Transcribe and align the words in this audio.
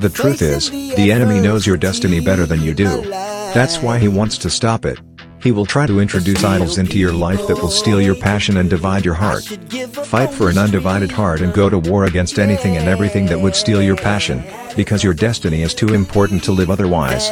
The 0.00 0.10
truth 0.10 0.42
is, 0.42 0.70
the 0.70 1.10
enemy 1.10 1.40
knows 1.40 1.66
your 1.66 1.78
destiny 1.78 2.20
better 2.20 2.44
than 2.44 2.62
you 2.62 2.74
do. 2.74 3.02
That's 3.10 3.78
why 3.78 3.98
he 3.98 4.08
wants 4.08 4.36
to 4.38 4.50
stop 4.50 4.84
it. 4.84 5.00
He 5.40 5.52
will 5.52 5.64
try 5.64 5.86
to 5.86 6.00
introduce 6.00 6.44
idols 6.44 6.78
into 6.78 6.98
your 6.98 7.12
life 7.12 7.46
that 7.46 7.56
will 7.56 7.70
steal 7.70 8.00
your 8.00 8.14
passion 8.14 8.58
and 8.58 8.68
divide 8.68 9.04
your 9.04 9.14
heart. 9.14 9.44
Fight 9.44 10.30
for 10.30 10.50
an 10.50 10.58
undivided 10.58 11.10
heart 11.10 11.40
and 11.40 11.54
go 11.54 11.70
to 11.70 11.78
war 11.78 12.04
against 12.04 12.38
anything 12.38 12.76
and 12.76 12.88
everything 12.88 13.26
that 13.26 13.40
would 13.40 13.56
steal 13.56 13.80
your 13.80 13.96
passion, 13.96 14.44
because 14.76 15.02
your 15.02 15.14
destiny 15.14 15.62
is 15.62 15.74
too 15.74 15.94
important 15.94 16.44
to 16.44 16.52
live 16.52 16.70
otherwise. 16.70 17.30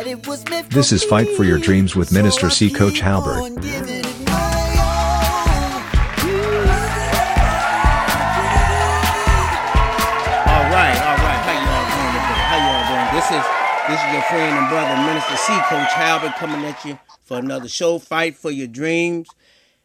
This 0.70 0.92
is 0.92 1.04
Fight 1.04 1.28
for 1.36 1.44
Your 1.44 1.58
Dreams 1.58 1.94
with 1.94 2.12
Minister 2.12 2.48
C. 2.48 2.70
Coach 2.70 3.00
Halbert. 3.00 3.52
Friend 14.28 14.58
and 14.58 14.68
brother, 14.68 14.96
Minister 15.06 15.36
C. 15.36 15.52
Coach 15.68 15.92
Halbert, 15.92 16.34
coming 16.34 16.64
at 16.64 16.84
you 16.84 16.98
for 17.22 17.38
another 17.38 17.68
show, 17.68 18.00
Fight 18.00 18.36
for 18.36 18.50
Your 18.50 18.66
Dreams. 18.66 19.28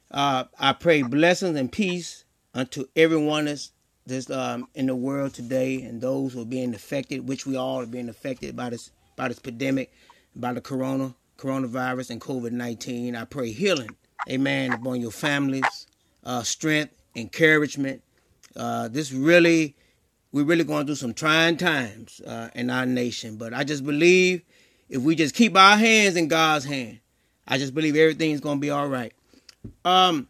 Uh, 0.09 0.45
I 0.57 0.73
pray 0.73 1.03
blessings 1.03 1.55
and 1.59 1.71
peace 1.71 2.25
unto 2.55 2.85
everyone 2.95 3.45
that's, 3.45 3.71
that's 4.07 4.31
um, 4.31 4.67
in 4.73 4.87
the 4.87 4.95
world 4.95 5.35
today 5.35 5.83
and 5.83 6.01
those 6.01 6.33
who 6.33 6.41
are 6.41 6.45
being 6.45 6.73
affected, 6.73 7.27
which 7.27 7.45
we 7.45 7.55
all 7.55 7.81
are 7.81 7.85
being 7.85 8.09
affected 8.09 8.55
by 8.55 8.71
this 8.71 8.89
by 9.15 9.27
this 9.27 9.37
pandemic, 9.37 9.93
by 10.35 10.53
the 10.53 10.61
corona 10.61 11.13
coronavirus 11.37 12.09
and 12.09 12.21
COVID 12.21 12.51
nineteen. 12.51 13.15
I 13.15 13.25
pray 13.25 13.51
healing, 13.51 13.95
Amen, 14.27 14.73
upon 14.73 15.01
your 15.01 15.11
families, 15.11 15.85
uh, 16.23 16.41
strength, 16.41 16.95
encouragement. 17.15 18.01
Uh, 18.55 18.87
this 18.87 19.11
really 19.11 19.75
we're 20.31 20.45
really 20.45 20.63
going 20.63 20.85
through 20.85 20.95
some 20.95 21.13
trying 21.13 21.57
times 21.57 22.21
uh, 22.21 22.49
in 22.55 22.69
our 22.69 22.85
nation. 22.85 23.37
But 23.37 23.53
I 23.53 23.63
just 23.63 23.85
believe 23.85 24.41
if 24.89 25.01
we 25.01 25.15
just 25.15 25.35
keep 25.35 25.55
our 25.57 25.77
hands 25.77 26.15
in 26.15 26.27
God's 26.27 26.65
hand, 26.65 26.99
I 27.47 27.57
just 27.57 27.73
believe 27.73 27.95
everything's 27.95 28.39
going 28.39 28.57
to 28.57 28.61
be 28.61 28.69
all 28.69 28.87
right. 28.87 29.13
Um, 29.83 30.27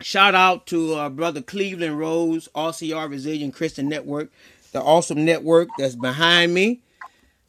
shout 0.00 0.34
out 0.34 0.66
to 0.68 0.94
uh, 0.94 1.08
brother 1.08 1.42
Cleveland 1.42 1.98
Rose, 1.98 2.48
RCR 2.54 3.08
Resilient 3.08 3.54
Christian 3.54 3.88
Network, 3.88 4.32
the 4.72 4.82
awesome 4.82 5.24
network 5.24 5.68
that's 5.78 5.94
behind 5.94 6.52
me. 6.52 6.82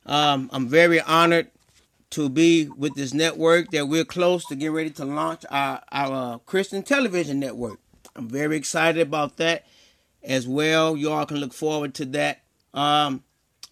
Um, 0.05 0.49
I'm 0.53 0.67
very 0.67 1.01
honored 1.01 1.49
to 2.11 2.29
be 2.29 2.69
with 2.69 2.93
this 2.95 3.13
network 3.13 3.71
that 3.71 3.87
we're 3.87 4.05
close 4.05 4.45
to 4.45 4.55
getting 4.55 4.75
ready 4.75 4.91
to 4.91 5.05
launch 5.05 5.43
our, 5.49 5.81
our 5.91 6.35
uh, 6.35 6.37
Christian 6.39 6.83
television 6.83 7.39
network. 7.39 7.79
I'm 8.15 8.29
very 8.29 8.55
excited 8.55 9.01
about 9.01 9.37
that 9.37 9.65
as 10.25 10.47
well. 10.47 10.95
You 10.97 11.11
all 11.11 11.25
can 11.25 11.37
look 11.37 11.53
forward 11.53 11.93
to 11.95 12.05
that. 12.05 12.43
Um, 12.73 13.23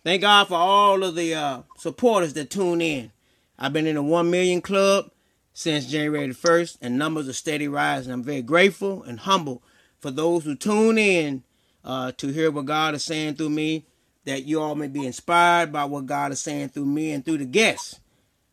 thank 0.03 0.21
God 0.21 0.47
for 0.47 0.55
all 0.55 1.03
of 1.03 1.15
the 1.15 1.33
uh, 1.35 1.61
supporters 1.77 2.33
that 2.33 2.49
tune 2.49 2.81
in. 2.81 3.11
I've 3.57 3.73
been 3.73 3.87
in 3.87 3.95
the 3.95 4.03
1 4.03 4.29
million 4.29 4.61
club 4.61 5.11
since 5.53 5.85
January 5.85 6.27
the 6.27 6.33
1st, 6.33 6.79
and 6.81 6.97
numbers 6.97 7.27
are 7.27 7.33
steady 7.33 7.67
rising. 7.67 8.11
I'm 8.11 8.23
very 8.23 8.41
grateful 8.41 9.03
and 9.03 9.19
humble 9.19 9.61
for 9.99 10.11
those 10.11 10.43
who 10.43 10.55
tune 10.55 10.97
in 10.97 11.43
uh, 11.83 12.11
to 12.13 12.27
hear 12.29 12.49
what 12.51 12.65
God 12.65 12.95
is 12.95 13.03
saying 13.03 13.35
through 13.35 13.51
me, 13.51 13.85
that 14.25 14.45
you 14.45 14.61
all 14.61 14.75
may 14.75 14.87
be 14.87 15.05
inspired 15.05 15.71
by 15.71 15.85
what 15.85 16.05
God 16.05 16.31
is 16.31 16.41
saying 16.41 16.69
through 16.69 16.85
me 16.85 17.11
and 17.11 17.23
through 17.23 17.37
the 17.37 17.45
guests 17.45 17.99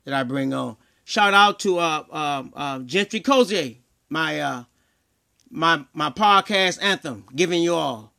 that 0.05 0.15
I 0.15 0.23
bring 0.23 0.53
on. 0.53 0.77
Shout 1.05 1.35
out 1.35 1.59
to 1.61 1.79
uh, 1.79 2.05
uh, 2.11 2.45
uh, 2.55 2.79
Gentry 2.81 3.21
Cozier, 3.21 3.77
my 4.09 4.41
uh, 4.41 4.65
my 5.51 5.85
my 5.93 6.11
podcast 6.11 6.81
anthem, 6.81 7.25
giving 7.35 7.63
you 7.63 7.75
all, 7.75 8.13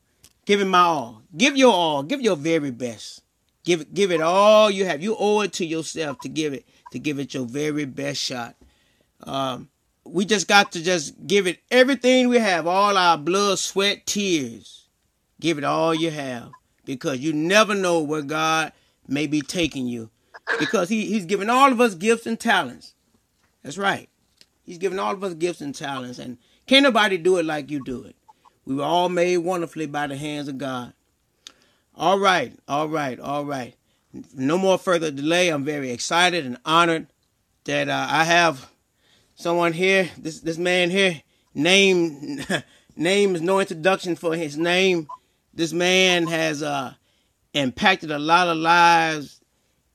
giving 0.45 0.67
my 0.67 0.81
all, 0.81 1.21
give 1.35 1.55
your 1.55 1.73
all, 1.73 2.03
give 2.03 2.21
your 2.21 2.35
very 2.35 2.71
best, 2.71 3.23
give 3.63 3.93
give 3.93 4.11
it 4.11 4.21
all 4.21 4.69
you 4.69 4.85
have. 4.85 5.01
You 5.01 5.15
owe 5.17 5.41
it 5.41 5.53
to 5.53 5.65
yourself 5.65 6.19
to 6.19 6.29
give 6.29 6.53
it, 6.53 6.65
to 6.91 6.99
give 6.99 7.19
it 7.19 7.33
your 7.33 7.45
very 7.45 7.85
best 7.85 8.21
shot. 8.21 8.55
Um, 9.23 9.69
we 10.03 10.25
just 10.25 10.47
got 10.47 10.71
to 10.73 10.83
just 10.83 11.25
give 11.25 11.47
it 11.47 11.59
everything 11.69 12.27
we 12.27 12.39
have, 12.39 12.67
all 12.67 12.97
our 12.97 13.17
blood, 13.17 13.59
sweat, 13.59 14.05
tears. 14.05 14.87
Give 15.39 15.57
it 15.57 15.63
all 15.63 15.95
you 15.95 16.11
have, 16.11 16.51
because 16.85 17.19
you 17.19 17.33
never 17.33 17.73
know 17.73 18.01
where 18.01 18.21
God 18.21 18.73
may 19.07 19.25
be 19.25 19.41
taking 19.41 19.87
you, 19.87 20.09
because 20.59 20.89
He 20.89 21.05
He's 21.05 21.25
given 21.25 21.49
all 21.49 21.71
of 21.71 21.79
us 21.79 21.95
gifts 21.95 22.25
and 22.25 22.39
talents. 22.39 22.93
That's 23.63 23.77
right. 23.77 24.09
He's 24.63 24.77
given 24.77 24.99
all 24.99 25.13
of 25.13 25.23
us 25.23 25.33
gifts 25.33 25.61
and 25.61 25.73
talents, 25.73 26.19
and 26.19 26.37
can't 26.67 26.83
nobody 26.83 27.17
do 27.17 27.37
it 27.37 27.45
like 27.45 27.69
you 27.69 27.83
do 27.83 28.03
it. 28.03 28.15
We 28.65 28.75
were 28.75 28.83
all 28.83 29.09
made 29.09 29.37
wonderfully 29.37 29.87
by 29.87 30.07
the 30.07 30.15
hands 30.15 30.47
of 30.47 30.57
God. 30.57 30.93
All 31.95 32.19
right, 32.19 32.53
all 32.67 32.87
right, 32.87 33.19
all 33.19 33.45
right. 33.45 33.75
No 34.33 34.57
more 34.57 34.77
further 34.77 35.11
delay. 35.11 35.49
I'm 35.49 35.63
very 35.63 35.91
excited 35.91 36.45
and 36.45 36.57
honored 36.65 37.07
that 37.65 37.89
uh, 37.89 38.07
I 38.09 38.23
have 38.23 38.71
someone 39.35 39.73
here. 39.73 40.09
This 40.17 40.39
this 40.39 40.57
man 40.57 40.89
here. 40.89 41.21
Name 41.53 42.41
name 42.95 43.35
is 43.35 43.41
no 43.41 43.59
introduction 43.59 44.15
for 44.15 44.35
his 44.35 44.57
name. 44.57 45.07
This 45.53 45.73
man 45.73 46.27
has 46.27 46.63
uh, 46.63 46.93
impacted 47.53 48.11
a 48.11 48.19
lot 48.19 48.47
of 48.47 48.57
lives 48.57 49.41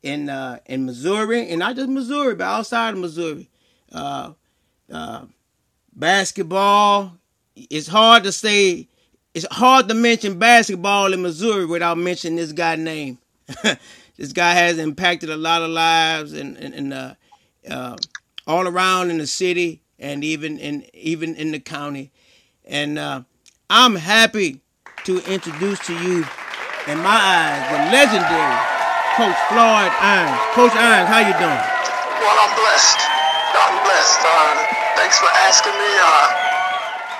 in 0.03 0.29
uh, 0.29 0.59
in 0.67 0.85
Missouri, 0.85 1.49
and 1.49 1.59
not 1.59 1.77
just 1.77 1.89
Missouri, 1.89 2.35
but 2.35 2.45
outside 2.45 2.95
of 2.95 3.01
Missouri. 3.01 3.49
Uh, 3.93 4.33
uh, 4.93 5.25
basketball. 5.97 7.17
It's 7.57 7.89
hard 7.89 8.25
to 8.25 8.33
say. 8.33 8.89
It's 9.35 9.47
hard 9.51 9.89
to 9.89 9.95
mention 9.95 10.39
basketball 10.39 11.13
in 11.13 11.23
Missouri 11.23 11.67
without 11.67 11.99
mentioning 11.99 12.37
this 12.37 12.53
guy's 12.53 12.79
name. 12.79 13.19
this 14.17 14.33
guy 14.33 14.53
has 14.53 14.79
impacted 14.79 15.31
a 15.31 15.37
lot 15.37 15.63
of 15.63 15.71
lives 15.71 16.33
and 16.33 16.57
and, 16.57 16.75
and 16.75 16.93
uh, 16.95 17.15
uh, 17.69 17.97
all 18.47 18.69
around 18.69 19.11
in 19.11 19.19
the 19.19 19.27
city 19.27 19.83
and 19.99 20.23
even 20.23 20.59
in 20.59 20.87
even 20.93 21.35
in 21.35 21.53
the 21.53 21.61
county. 21.61 22.13
And 22.65 22.99
uh, 22.99 23.23
I'm 23.71 23.95
happy 23.97 24.61
to 25.05 25.19
introduce 25.31 25.79
to 25.87 25.95
you, 25.95 26.27
in 26.89 26.99
my 26.99 27.15
eyes, 27.15 27.63
the 27.71 27.79
legendary 27.95 28.57
Coach 29.15 29.39
Floyd 29.49 29.93
Irons. 30.03 30.43
Coach 30.53 30.75
Irons, 30.75 31.09
how 31.09 31.21
you 31.21 31.33
doing? 31.39 31.63
Well, 32.21 32.37
I'm 32.43 32.55
blessed. 32.59 32.99
I'm 33.55 33.85
blessed. 33.85 34.86
Thanks 34.97 35.19
for 35.19 35.29
asking 35.47 35.73
me. 35.73 35.91
Uh, 36.01 36.57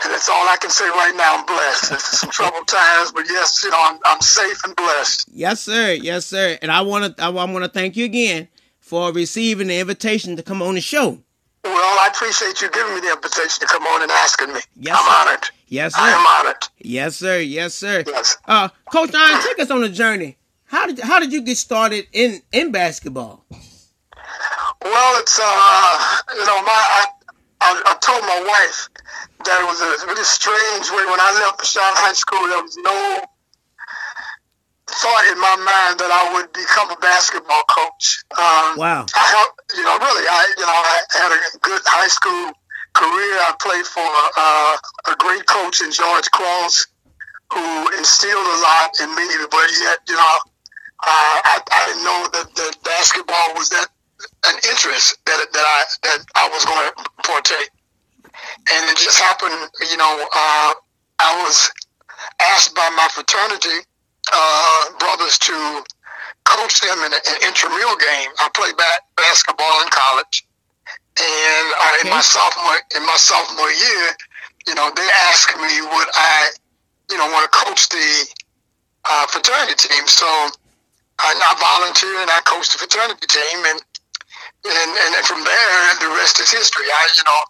and 0.05 0.13
that's 0.13 0.29
all 0.29 0.49
I 0.49 0.57
can 0.61 0.71
say 0.71 0.89
right 0.89 1.15
now. 1.17 1.39
I'm 1.39 1.47
blessed. 1.47 1.93
It's 1.93 2.21
some 2.21 2.31
troubled 2.31 2.69
times, 2.69 3.13
but 3.13 3.25
yes, 3.29 3.63
you 3.65 3.71
know, 3.71 3.79
I'm, 3.81 3.99
I'm 4.05 4.21
safe 4.21 4.63
and 4.65 4.75
blessed. 4.77 5.29
Yes, 5.33 5.61
sir. 5.61 5.93
Yes, 5.93 6.27
sir. 6.27 6.59
And 6.63 6.71
I 6.71 6.83
want 6.83 7.17
to 7.17 7.23
I 7.23 7.29
want 7.29 7.65
to 7.65 7.69
thank 7.69 7.97
you 7.97 8.05
again 8.05 8.49
for 8.81 9.13
receiving 9.13 9.69
the 9.69 9.79
invitation 9.79 10.37
to 10.37 10.43
come 10.43 10.63
on 10.63 10.75
the 10.75 10.81
show. 10.81 11.19
Well, 11.65 11.75
I 11.75 12.09
appreciate 12.15 12.61
you 12.63 12.71
giving 12.71 12.95
me 12.95 13.01
the 13.01 13.13
invitation 13.13 13.61
to 13.61 13.67
come 13.67 13.83
on 13.83 14.03
and 14.03 14.11
asking 14.11 14.53
me. 14.53 14.61
Yes, 14.77 14.97
I'm 15.01 15.29
honored. 15.29 15.45
Yes, 15.67 15.95
sir. 15.95 16.01
I 16.01 16.11
am 16.11 16.47
honored. 16.47 16.69
Yes, 16.79 17.17
sir. 17.17 17.39
Yes, 17.39 17.75
sir. 17.75 18.05
Yes. 18.07 18.37
Uh, 18.47 18.69
Coach 18.93 19.13
Irons, 19.13 19.45
take 19.45 19.59
us 19.59 19.71
on 19.71 19.83
a 19.83 19.89
journey. 19.89 20.37
How 20.67 20.87
did 20.87 21.01
how 21.01 21.19
did 21.19 21.33
you 21.33 21.43
get 21.43 21.57
started 21.57 22.07
in 22.13 22.41
in 22.53 22.71
basketball? 22.71 23.45
Well, 23.51 25.21
it's 25.21 25.41
uh, 25.43 26.17
you 26.35 26.47
know, 26.47 26.63
my 26.63 26.71
I, 26.71 27.07
I, 27.61 27.71
I 27.87 27.95
told 28.01 28.23
my 28.23 28.41
wife 28.47 28.89
that 29.45 29.57
it 29.63 29.67
was 29.67 29.81
a 29.81 30.07
really 30.07 30.25
strange 30.25 30.91
way 30.91 31.05
when 31.07 31.21
I 31.21 31.31
left 31.41 31.61
Vashon 31.61 31.95
High 31.97 32.13
School. 32.15 32.45
There 32.49 32.63
was 32.63 32.77
no 32.77 33.25
thought 34.87 35.25
in 35.33 35.39
my 35.41 35.57
mind 35.57 35.99
that 35.99 36.11
I 36.13 36.35
would 36.35 36.53
become 36.53 36.91
a 36.91 36.99
basketball 37.03 37.63
coach. 37.69 38.25
Um, 38.39 38.79
Wow. 38.79 39.07
I 39.15 39.25
helped, 39.35 39.73
you 39.75 39.83
know, 39.83 39.99
really, 39.99 40.25
I, 40.29 40.43
you 40.57 40.67
know, 40.67 40.79
I 40.79 40.97
had 41.11 41.31
a 41.33 41.41
good 41.59 41.83
high 41.87 42.09
school 42.09 42.53
career. 42.95 43.35
I 43.45 43.53
played 43.61 43.87
for 43.87 44.07
uh, 44.07 45.13
a 45.13 45.15
great 45.19 45.47
coach 45.47 45.81
in 45.83 45.91
George 45.93 46.31
Cross, 46.31 46.87
who 47.53 47.65
instilled 47.99 48.47
a 48.47 48.59
lot 48.63 48.91
in 49.01 49.11
me. 49.15 49.27
But 49.51 49.69
yet, 49.81 49.99
you 50.09 50.17
know, 50.17 50.37
uh, 51.03 51.37
I, 51.45 51.61
I 51.61 51.81
didn't 51.89 52.05
know 52.05 52.21
that, 52.33 52.49
that 52.55 52.75
basketball 52.85 53.55
was 53.55 53.69
that 53.71 53.89
an 54.47 54.57
interest 54.71 55.19
that 55.27 55.47
that 55.53 55.67
I 55.67 55.81
that 56.05 56.19
I 56.35 56.49
was 56.49 56.65
going 56.65 56.91
to 56.91 57.23
partake. 57.23 57.71
And 58.71 58.91
it 58.91 58.97
just 58.97 59.19
happened, 59.19 59.55
you 59.91 59.97
know, 59.97 60.13
uh, 60.33 60.75
I 61.19 61.43
was 61.43 61.71
asked 62.41 62.75
by 62.75 62.89
my 62.97 63.09
fraternity 63.13 63.81
uh, 64.33 64.83
brothers 64.99 65.39
to 65.39 65.85
coach 66.45 66.81
them 66.81 66.99
in 67.03 67.13
an 67.13 67.37
intramural 67.47 67.97
game. 67.97 68.31
I 68.39 68.49
played 68.55 68.77
ba- 68.77 69.03
basketball 69.17 69.83
in 69.83 69.89
college, 69.91 70.47
and 71.19 71.67
uh, 71.81 71.95
in 72.05 72.11
my 72.11 72.21
sophomore 72.21 72.79
in 72.97 73.03
my 73.07 73.17
sophomore 73.17 73.71
year, 73.71 74.07
you 74.67 74.75
know, 74.75 74.91
they 74.95 75.09
asked 75.31 75.57
me 75.57 75.81
would 75.81 76.09
I, 76.15 76.51
you 77.11 77.19
know, 77.19 77.27
want 77.33 77.51
to 77.51 77.53
coach 77.59 77.89
the 77.89 78.27
uh, 79.05 79.27
fraternity 79.29 79.75
team. 79.89 80.07
So 80.07 80.27
I, 81.19 81.31
I 81.33 81.53
volunteered 81.57 82.21
and 82.23 82.31
I 82.31 82.41
coached 82.45 82.73
the 82.73 82.79
fraternity 82.79 83.27
team, 83.27 83.65
and 83.67 83.81
and 84.67 84.91
and 85.17 85.25
from 85.27 85.43
there, 85.45 85.79
the 86.03 86.11
rest 86.19 86.41
is 86.41 86.51
history. 86.51 86.87
I, 86.91 87.09
you 87.17 87.25
know. 87.25 87.43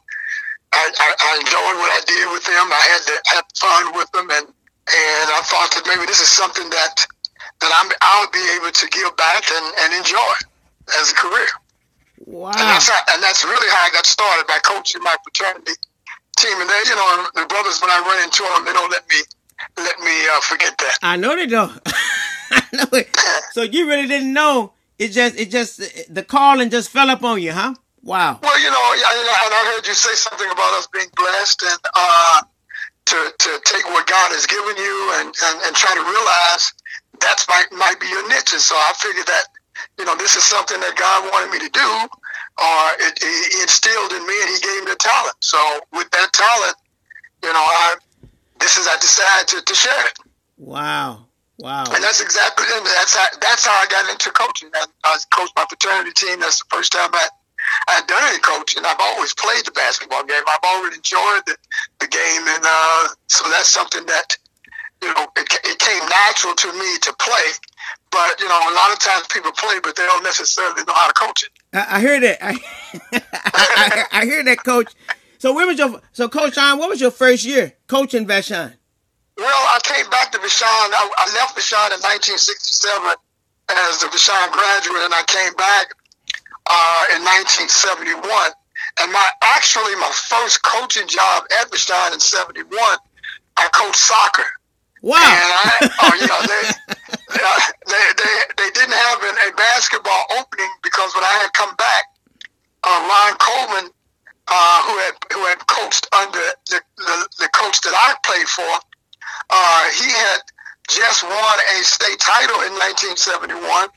I, 0.76 0.90
I, 0.92 1.08
I 1.14 1.32
enjoyed 1.40 1.76
what 1.78 1.90
I 1.94 2.02
did 2.04 2.26
with 2.34 2.44
them. 2.44 2.66
I 2.68 2.84
had 2.90 3.02
to 3.08 3.16
have 3.32 3.46
fun 3.54 3.96
with 3.96 4.10
them, 4.12 4.28
and 4.28 4.46
and 4.50 5.26
I 5.32 5.40
thought 5.46 5.72
that 5.72 5.86
maybe 5.86 6.04
this 6.06 6.20
is 6.20 6.28
something 6.28 6.68
that 6.70 7.06
that 7.60 7.72
I'm 7.72 7.88
I'll 8.02 8.30
be 8.30 8.44
able 8.60 8.70
to 8.70 8.86
give 8.88 9.16
back 9.16 9.44
and, 9.50 9.66
and 9.82 9.94
enjoy 9.94 10.34
as 11.00 11.12
a 11.12 11.14
career. 11.14 11.48
Wow. 12.26 12.50
And 12.50 12.66
that's 12.70 12.88
how, 12.88 13.00
and 13.14 13.22
that's 13.22 13.44
really 13.44 13.70
how 13.70 13.86
I 13.86 13.90
got 13.90 14.06
started 14.06 14.46
by 14.46 14.58
coaching 14.62 15.02
my 15.02 15.16
fraternity 15.22 15.72
team. 16.38 16.60
And 16.60 16.68
they, 16.68 16.82
you 16.88 16.96
know, 16.96 17.26
the 17.34 17.46
brothers 17.46 17.80
when 17.80 17.90
I 17.90 18.00
run 18.00 18.22
into 18.22 18.42
them, 18.42 18.64
they 18.64 18.72
don't 18.72 18.90
let 18.90 19.08
me 19.08 19.16
let 19.76 19.98
me 20.00 20.28
uh, 20.28 20.40
forget 20.40 20.76
that. 20.78 20.98
I 21.02 21.16
know 21.16 21.36
they 21.36 21.46
don't. 21.46 21.72
I 22.50 22.62
know 22.72 22.88
it. 22.92 23.08
So 23.52 23.62
you 23.62 23.88
really 23.88 24.06
didn't 24.06 24.34
know. 24.34 24.74
It 24.98 25.08
just, 25.08 25.38
it 25.38 25.50
just, 25.50 25.78
the 26.12 26.22
calling 26.22 26.70
just 26.70 26.90
fell 26.90 27.10
up 27.10 27.22
on 27.22 27.42
you, 27.42 27.52
huh? 27.52 27.74
Wow. 28.02 28.38
Well, 28.40 28.58
you 28.60 28.70
know, 28.70 28.78
I, 28.78 29.42
and 29.46 29.54
I 29.54 29.74
heard 29.74 29.86
you 29.86 29.94
say 29.94 30.14
something 30.14 30.46
about 30.46 30.78
us 30.78 30.86
being 30.86 31.08
blessed 31.16 31.62
and 31.66 31.80
uh, 31.92 32.40
to 33.06 33.18
to 33.38 33.50
take 33.64 33.84
what 33.90 34.06
God 34.06 34.30
has 34.30 34.46
given 34.46 34.78
you 34.78 34.96
and, 35.18 35.34
and, 35.34 35.56
and 35.66 35.72
try 35.74 35.94
to 35.94 36.04
realize 36.06 36.70
that's 37.18 37.48
might 37.48 37.66
might 37.74 37.98
be 37.98 38.06
your 38.06 38.22
niche. 38.28 38.54
And 38.54 38.62
so 38.62 38.74
I 38.76 38.92
figured 38.94 39.26
that 39.26 39.46
you 39.98 40.04
know 40.04 40.14
this 40.14 40.36
is 40.36 40.44
something 40.44 40.78
that 40.78 40.94
God 40.94 41.26
wanted 41.34 41.50
me 41.50 41.58
to 41.66 41.70
do, 41.74 41.90
or 42.62 42.82
it, 43.02 43.18
He 43.18 43.62
instilled 43.62 44.12
in 44.14 44.22
me, 44.22 44.36
and 44.38 44.50
He 44.54 44.58
gave 44.62 44.86
me 44.86 44.90
the 44.94 45.00
talent. 45.02 45.34
So 45.40 45.58
with 45.90 46.10
that 46.14 46.30
talent, 46.30 46.76
you 47.42 47.50
know, 47.50 47.58
I 47.58 47.96
this 48.58 48.78
is 48.78 48.86
I 48.86 48.96
decided 49.02 49.48
to, 49.50 49.62
to 49.66 49.74
share 49.74 50.06
it. 50.06 50.18
Wow. 50.58 51.25
Wow. 51.58 51.84
And 51.88 52.04
that's 52.04 52.20
exactly 52.20 52.66
it. 52.66 52.84
That's 52.84 53.16
how, 53.16 53.26
that's 53.40 53.66
how 53.66 53.72
I 53.72 53.86
got 53.86 54.10
into 54.10 54.30
coaching. 54.30 54.70
I, 54.74 54.84
I 55.04 55.16
coached 55.32 55.52
my 55.56 55.64
fraternity 55.68 56.12
team. 56.12 56.40
That's 56.40 56.58
the 56.58 56.66
first 56.70 56.92
time 56.92 57.08
I 57.12 57.28
I'd 57.88 58.06
done 58.06 58.22
any 58.28 58.38
coaching. 58.40 58.84
I've 58.84 59.00
always 59.00 59.34
played 59.34 59.64
the 59.64 59.72
basketball 59.72 60.24
game. 60.24 60.42
I've 60.46 60.64
already 60.64 60.96
enjoyed 60.96 61.42
the, 61.46 61.56
the 62.00 62.06
game, 62.06 62.42
and 62.46 62.62
uh, 62.64 63.08
so 63.28 63.48
that's 63.50 63.68
something 63.68 64.04
that 64.06 64.36
you 65.02 65.12
know 65.14 65.26
it, 65.36 65.48
it 65.64 65.78
came 65.78 66.02
natural 66.08 66.54
to 66.54 66.72
me 66.72 66.98
to 67.02 67.12
play. 67.18 67.46
But 68.10 68.40
you 68.40 68.48
know, 68.48 68.54
a 68.54 68.74
lot 68.74 68.92
of 68.92 68.98
times 68.98 69.26
people 69.32 69.52
play, 69.52 69.78
but 69.82 69.96
they 69.96 70.06
don't 70.06 70.22
necessarily 70.22 70.84
know 70.84 70.94
how 70.94 71.08
to 71.08 71.14
coach 71.14 71.44
it. 71.44 71.50
I, 71.72 71.96
I 71.96 72.00
hear 72.00 72.20
that. 72.20 72.38
I, 72.44 72.58
I, 73.42 74.04
I, 74.20 74.24
hear 74.24 74.44
that, 74.44 74.62
Coach. 74.64 74.92
So 75.38 75.52
where 75.52 75.66
was 75.66 75.78
your 75.78 76.00
so 76.12 76.28
Coach 76.28 76.54
Sean? 76.54 76.78
What 76.78 76.88
was 76.88 77.00
your 77.00 77.10
first 77.10 77.44
year 77.44 77.74
coaching 77.88 78.26
Vashon? 78.26 78.75
Well, 79.36 79.62
I 79.68 79.78
came 79.84 80.08
back 80.08 80.32
to 80.32 80.38
Vashon. 80.38 80.64
I, 80.64 81.02
I 81.18 81.26
left 81.36 81.56
Vashon 81.56 81.92
in 81.92 82.00
1967 82.00 82.40
as 83.68 84.02
a 84.02 84.08
Vashon 84.08 84.48
graduate, 84.52 85.04
and 85.04 85.12
I 85.12 85.22
came 85.28 85.52
back 85.54 85.92
uh, 86.64 87.16
in 87.16 87.20
1971. 87.20 88.24
And 88.98 89.12
my 89.12 89.28
actually 89.42 89.94
my 89.96 90.08
first 90.08 90.62
coaching 90.62 91.06
job 91.06 91.44
at 91.60 91.68
Vashon 91.70 92.14
in 92.14 92.20
'71, 92.20 92.64
I 93.56 93.68
coached 93.72 94.00
soccer. 94.00 94.48
Wow. 95.02 95.20
And 95.20 95.50
I, 95.52 95.68
oh, 96.00 96.14
you 96.16 96.26
know, 96.32 96.40
they, 96.48 96.64
uh, 97.36 97.60
they, 97.86 98.04
they, 98.16 98.34
they 98.56 98.70
didn't 98.72 98.96
have 98.96 99.20
an, 99.22 99.36
a 99.36 99.52
basketball 99.52 100.24
opening 100.40 100.72
because 100.82 101.14
when 101.14 101.24
I 101.24 101.36
had 101.44 101.52
come 101.52 101.76
back, 101.76 102.04
uh, 102.84 103.00
Ron 103.04 103.36
Coleman, 103.36 103.92
uh, 104.48 104.82
who 104.88 104.96
had 104.96 105.14
who 105.32 105.44
had 105.44 105.60
coached 105.66 106.08
under 106.16 106.40
the, 106.70 106.80
the, 106.96 107.28
the 107.38 107.48
coach 107.52 107.80
that 107.82 107.92
I 107.92 108.16
played 108.24 108.48
for, 108.48 108.95
uh, 109.50 109.84
he 109.90 110.10
had 110.10 110.40
just 110.88 111.22
won 111.22 111.56
a 111.78 111.82
state 111.82 112.18
title 112.18 112.62
in 112.62 112.72
1971. 112.78 113.88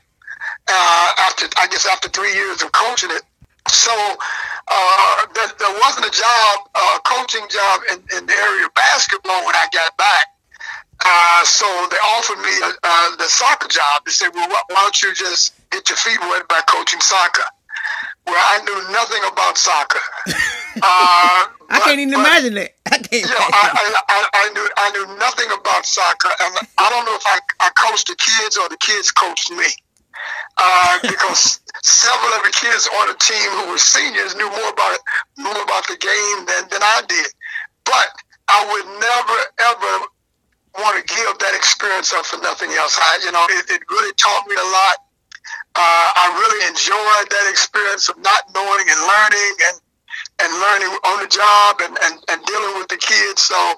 Uh, 0.68 1.10
after 1.18 1.46
I 1.56 1.66
guess 1.68 1.86
after 1.86 2.08
three 2.08 2.32
years 2.32 2.62
of 2.62 2.72
coaching 2.72 3.10
it, 3.10 3.22
so 3.68 3.92
uh, 3.92 5.26
there, 5.34 5.50
there 5.58 5.74
wasn't 5.80 6.06
a 6.06 6.10
job, 6.10 6.54
uh, 6.74 6.98
coaching 7.04 7.46
job 7.50 7.80
in, 7.92 7.98
in 8.16 8.26
the 8.26 8.32
area 8.32 8.66
of 8.66 8.74
basketball 8.74 9.44
when 9.44 9.54
I 9.54 9.66
got 9.72 9.96
back. 9.96 10.26
Uh, 11.04 11.44
so 11.44 11.66
they 11.90 11.96
offered 11.96 12.38
me 12.38 12.50
uh, 12.82 13.16
the 13.16 13.24
soccer 13.24 13.68
job. 13.68 14.04
They 14.04 14.12
said, 14.12 14.30
"Well, 14.34 14.48
why 14.48 14.62
don't 14.68 15.02
you 15.02 15.14
just 15.14 15.54
get 15.70 15.88
your 15.88 15.96
feet 15.96 16.20
wet 16.20 16.46
by 16.48 16.60
coaching 16.68 17.00
soccer?" 17.00 17.44
Well, 18.30 18.38
I 18.38 18.62
knew 18.62 18.78
nothing 18.92 19.22
about 19.32 19.58
soccer. 19.58 20.00
Uh, 20.70 20.86
I 20.86 21.50
but- 21.68 21.82
can't 21.82 21.98
even 21.98 22.14
but- 22.14 22.20
imagine 22.30 22.56
it. 22.56 22.78
I 22.86 22.98
can't. 23.02 23.26
I, 23.26 23.34
I, 23.74 24.02
I, 24.06 24.18
I 24.32 24.44
knew 24.54 24.66
I 24.78 24.86
knew 24.94 25.18
nothing 25.18 25.50
about 25.50 25.84
soccer, 25.84 26.30
and 26.30 26.54
I 26.78 26.86
don't 26.90 27.04
know 27.06 27.14
if 27.18 27.26
I, 27.26 27.40
I 27.58 27.70
coached 27.74 28.06
the 28.06 28.14
kids 28.14 28.56
or 28.56 28.68
the 28.70 28.78
kids 28.78 29.10
coached 29.10 29.50
me, 29.50 29.66
uh, 30.56 30.98
because 31.02 31.58
several 31.82 32.32
of 32.38 32.42
the 32.46 32.54
kids 32.54 32.88
on 33.02 33.08
the 33.10 33.18
team 33.18 33.50
who 33.58 33.72
were 33.74 33.82
seniors 33.82 34.36
knew 34.38 34.46
more 34.48 34.70
about 34.70 34.98
more 35.38 35.58
about 35.60 35.84
the 35.90 35.98
game 35.98 36.38
than, 36.46 36.70
than 36.70 36.82
I 36.86 37.02
did. 37.08 37.26
But 37.84 38.08
I 38.46 38.62
would 38.70 38.86
never 39.02 39.38
ever 39.74 39.92
want 40.78 40.94
to 40.96 41.02
give 41.02 41.34
that 41.42 41.54
experience 41.58 42.14
up 42.14 42.24
for 42.26 42.38
nothing 42.46 42.70
else. 42.78 42.94
I, 42.96 43.18
you 43.26 43.32
know, 43.34 43.44
it, 43.58 43.68
it 43.74 43.82
really 43.90 44.14
taught 44.14 44.46
me 44.46 44.54
a 44.54 44.68
lot. 44.70 44.96
Uh, 45.76 46.08
I 46.18 46.26
really 46.34 46.66
enjoyed 46.66 47.26
that 47.30 47.46
experience 47.50 48.08
of 48.08 48.18
not 48.18 48.42
knowing 48.54 48.86
and 48.90 49.00
learning 49.06 49.54
and 49.70 49.76
and 50.40 50.50
learning 50.56 50.92
on 51.04 51.16
the 51.22 51.28
job 51.28 51.80
and, 51.84 51.96
and, 52.02 52.16
and 52.32 52.38
dealing 52.44 52.74
with 52.80 52.88
the 52.88 52.96
kids. 52.96 53.42
So 53.42 53.56
uh, 53.56 53.76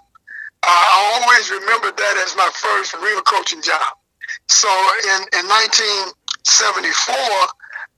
I 0.62 1.18
always 1.18 1.50
remember 1.50 1.90
that 1.90 2.14
as 2.22 2.37
my 2.37 2.49
first 2.54 2.94
real 3.02 3.20
coaching 3.22 3.62
job. 3.62 3.99
So 4.46 4.70
in, 4.70 5.42
in 5.42 5.44
1974, 5.50 7.18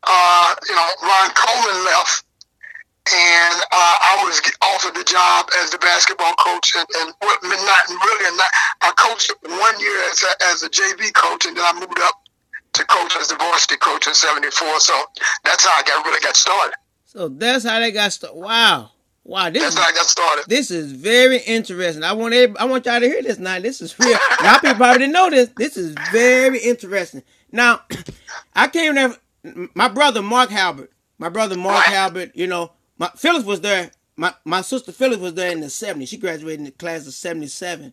uh, 0.05 0.55
you 0.65 0.75
know, 0.75 0.89
Ron 1.05 1.31
Coleman 1.37 1.85
left 1.85 2.25
and 3.05 3.57
uh, 3.69 3.97
I 4.01 4.25
was 4.25 4.41
offered 4.65 4.97
the 4.97 5.05
job 5.05 5.53
as 5.61 5.69
the 5.69 5.77
basketball 5.77 6.33
coach, 6.41 6.73
and, 6.75 6.89
and 7.05 7.13
not 7.21 7.83
really. 7.89 8.37
Not, 8.37 8.49
I 8.81 8.93
coached 8.97 9.31
one 9.45 9.77
year 9.79 10.01
as 10.09 10.25
a, 10.25 10.33
as 10.49 10.63
a 10.63 10.71
JV 10.71 11.13
coach, 11.13 11.45
and 11.45 11.55
then 11.55 11.65
I 11.69 11.79
moved 11.79 12.01
up 12.01 12.24
to 12.75 12.85
coach 12.85 13.17
as 13.21 13.29
the 13.29 13.37
varsity 13.37 13.77
coach 13.77 14.07
in 14.07 14.15
'74. 14.15 14.81
So 14.81 14.93
that's 15.45 15.65
how 15.65 15.73
I 15.79 15.83
got 15.83 16.05
really 16.05 16.21
got 16.21 16.37
started. 16.37 16.75
So 17.05 17.29
that's 17.29 17.65
how 17.65 17.79
they 17.81 17.93
got 17.93 18.13
started. 18.13 18.39
Wow. 18.39 18.91
Wow. 19.27 19.49
This 19.49 19.63
That's 19.63 19.75
is 19.77 19.81
how 19.81 19.89
I 19.89 19.93
got 19.93 20.05
started. 20.07 20.45
this 20.49 20.71
is 20.71 20.93
very 20.93 21.39
interesting. 21.39 22.03
I 22.05 22.13
want 22.13 22.35
I 22.35 22.65
want 22.67 22.85
y'all 22.85 23.01
to 23.01 23.07
hear 23.07 23.23
this 23.23 23.39
now. 23.39 23.59
This 23.59 23.81
is 23.81 23.99
real. 23.99 24.19
Y'all 24.43 24.59
people 24.59 24.75
probably 24.77 24.99
didn't 24.99 25.13
know 25.15 25.31
this. 25.31 25.49
This 25.57 25.77
is 25.79 25.95
very 26.13 26.59
interesting. 26.59 27.23
Now, 27.51 27.81
I 28.55 28.69
came 28.69 28.95
there. 28.97 29.15
My 29.75 29.89
brother 29.89 30.21
Mark 30.21 30.51
Halbert. 30.51 30.91
My 31.19 31.29
brother 31.31 31.57
Mark 31.57 31.87
Right. 31.87 31.95
Halbert. 31.95 32.33
You 32.35 32.47
know, 32.49 32.73
my 32.99 33.11
Phyllis 33.17 33.45
was 33.45 33.61
there. 33.63 33.91
My 34.17 34.35
my 34.45 34.61
sister 34.61 34.93
Phyllis 34.93 35.19
was 35.19 35.35
there 35.35 35.51
in 35.53 35.61
the 35.61 35.69
'70s. 35.69 36.09
She 36.09 36.19
graduated 36.19 36.59
in 36.59 36.65
the 36.67 36.71
class 36.73 37.07
of 37.07 37.15
'77. 37.15 37.93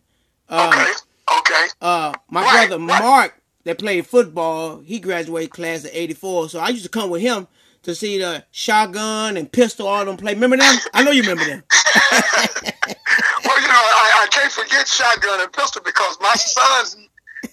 Uh, 0.50 0.70
Okay, 0.74 0.92
okay, 1.38 1.66
uh, 1.80 2.12
my 2.28 2.42
Right, 2.42 2.68
brother. 2.68 2.78
Mark 2.82 3.41
that 3.64 3.78
played 3.78 4.06
football, 4.06 4.80
he 4.80 4.98
graduated 4.98 5.50
class 5.50 5.84
of 5.84 5.90
'84. 5.92 6.50
So 6.50 6.60
I 6.60 6.68
used 6.68 6.84
to 6.84 6.90
come 6.90 7.10
with 7.10 7.22
him 7.22 7.48
to 7.82 7.94
see 7.94 8.18
the 8.18 8.44
shotgun 8.50 9.36
and 9.36 9.50
pistol 9.50 9.86
all 9.86 10.04
them 10.04 10.16
play. 10.16 10.34
Remember 10.34 10.56
them? 10.56 10.76
I 10.94 11.02
know 11.02 11.10
you 11.10 11.22
remember 11.22 11.44
them. 11.44 11.62
well, 12.12 13.60
you 13.60 13.68
know, 13.68 13.82
I, 13.82 14.24
I 14.24 14.28
can't 14.30 14.52
forget 14.52 14.86
shotgun 14.86 15.40
and 15.40 15.52
pistol 15.52 15.82
because 15.84 16.16
my 16.20 16.34
son's 16.34 16.96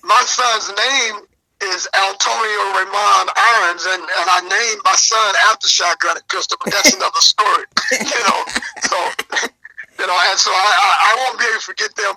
my 0.04 0.22
son's 0.26 0.70
name 0.70 1.26
is 1.62 1.88
Antonio 1.94 2.62
Raymond 2.78 3.30
Irons, 3.36 3.86
and, 3.86 4.02
and 4.02 4.28
I 4.32 4.40
named 4.42 4.82
my 4.86 4.96
son 4.96 5.36
after 5.52 5.68
shotgun 5.68 6.16
and 6.16 6.28
pistol, 6.30 6.58
but 6.64 6.72
that's 6.72 6.94
another 6.94 7.20
story, 7.20 7.66
you 7.92 8.24
know. 8.24 8.40
So, 8.88 8.98
you 10.00 10.08
know, 10.08 10.16
and 10.16 10.40
so 10.40 10.52
I, 10.52 10.72
I, 10.80 10.92
I 11.04 11.16
won't 11.20 11.40
be 11.40 11.46
able 11.46 11.60
to 11.60 11.66
forget 11.66 11.96
them 11.96 12.16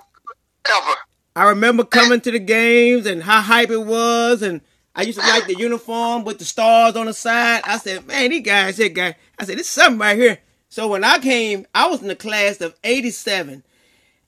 ever. 0.69 0.95
I 1.35 1.49
remember 1.49 1.83
coming 1.83 2.21
to 2.21 2.31
the 2.31 2.39
games 2.39 3.05
and 3.05 3.23
how 3.23 3.41
hype 3.41 3.71
it 3.71 3.83
was, 3.85 4.41
and 4.41 4.61
I 4.95 5.01
used 5.03 5.19
to 5.19 5.25
like 5.27 5.47
the 5.47 5.55
uniform 5.55 6.23
with 6.23 6.37
the 6.39 6.45
stars 6.45 6.95
on 6.95 7.07
the 7.07 7.13
side. 7.13 7.61
I 7.63 7.77
said, 7.77 8.05
man, 8.05 8.29
these 8.29 8.43
guys 8.45 8.77
here, 8.77 8.89
guy. 8.89 9.15
I 9.39 9.45
said, 9.45 9.57
this 9.57 9.67
something 9.67 9.97
right 9.99 10.17
here. 10.17 10.37
So 10.69 10.87
when 10.87 11.03
I 11.03 11.17
came, 11.19 11.65
I 11.73 11.87
was 11.87 12.01
in 12.01 12.07
the 12.07 12.15
class 12.15 12.61
of 12.61 12.75
'87. 12.83 13.63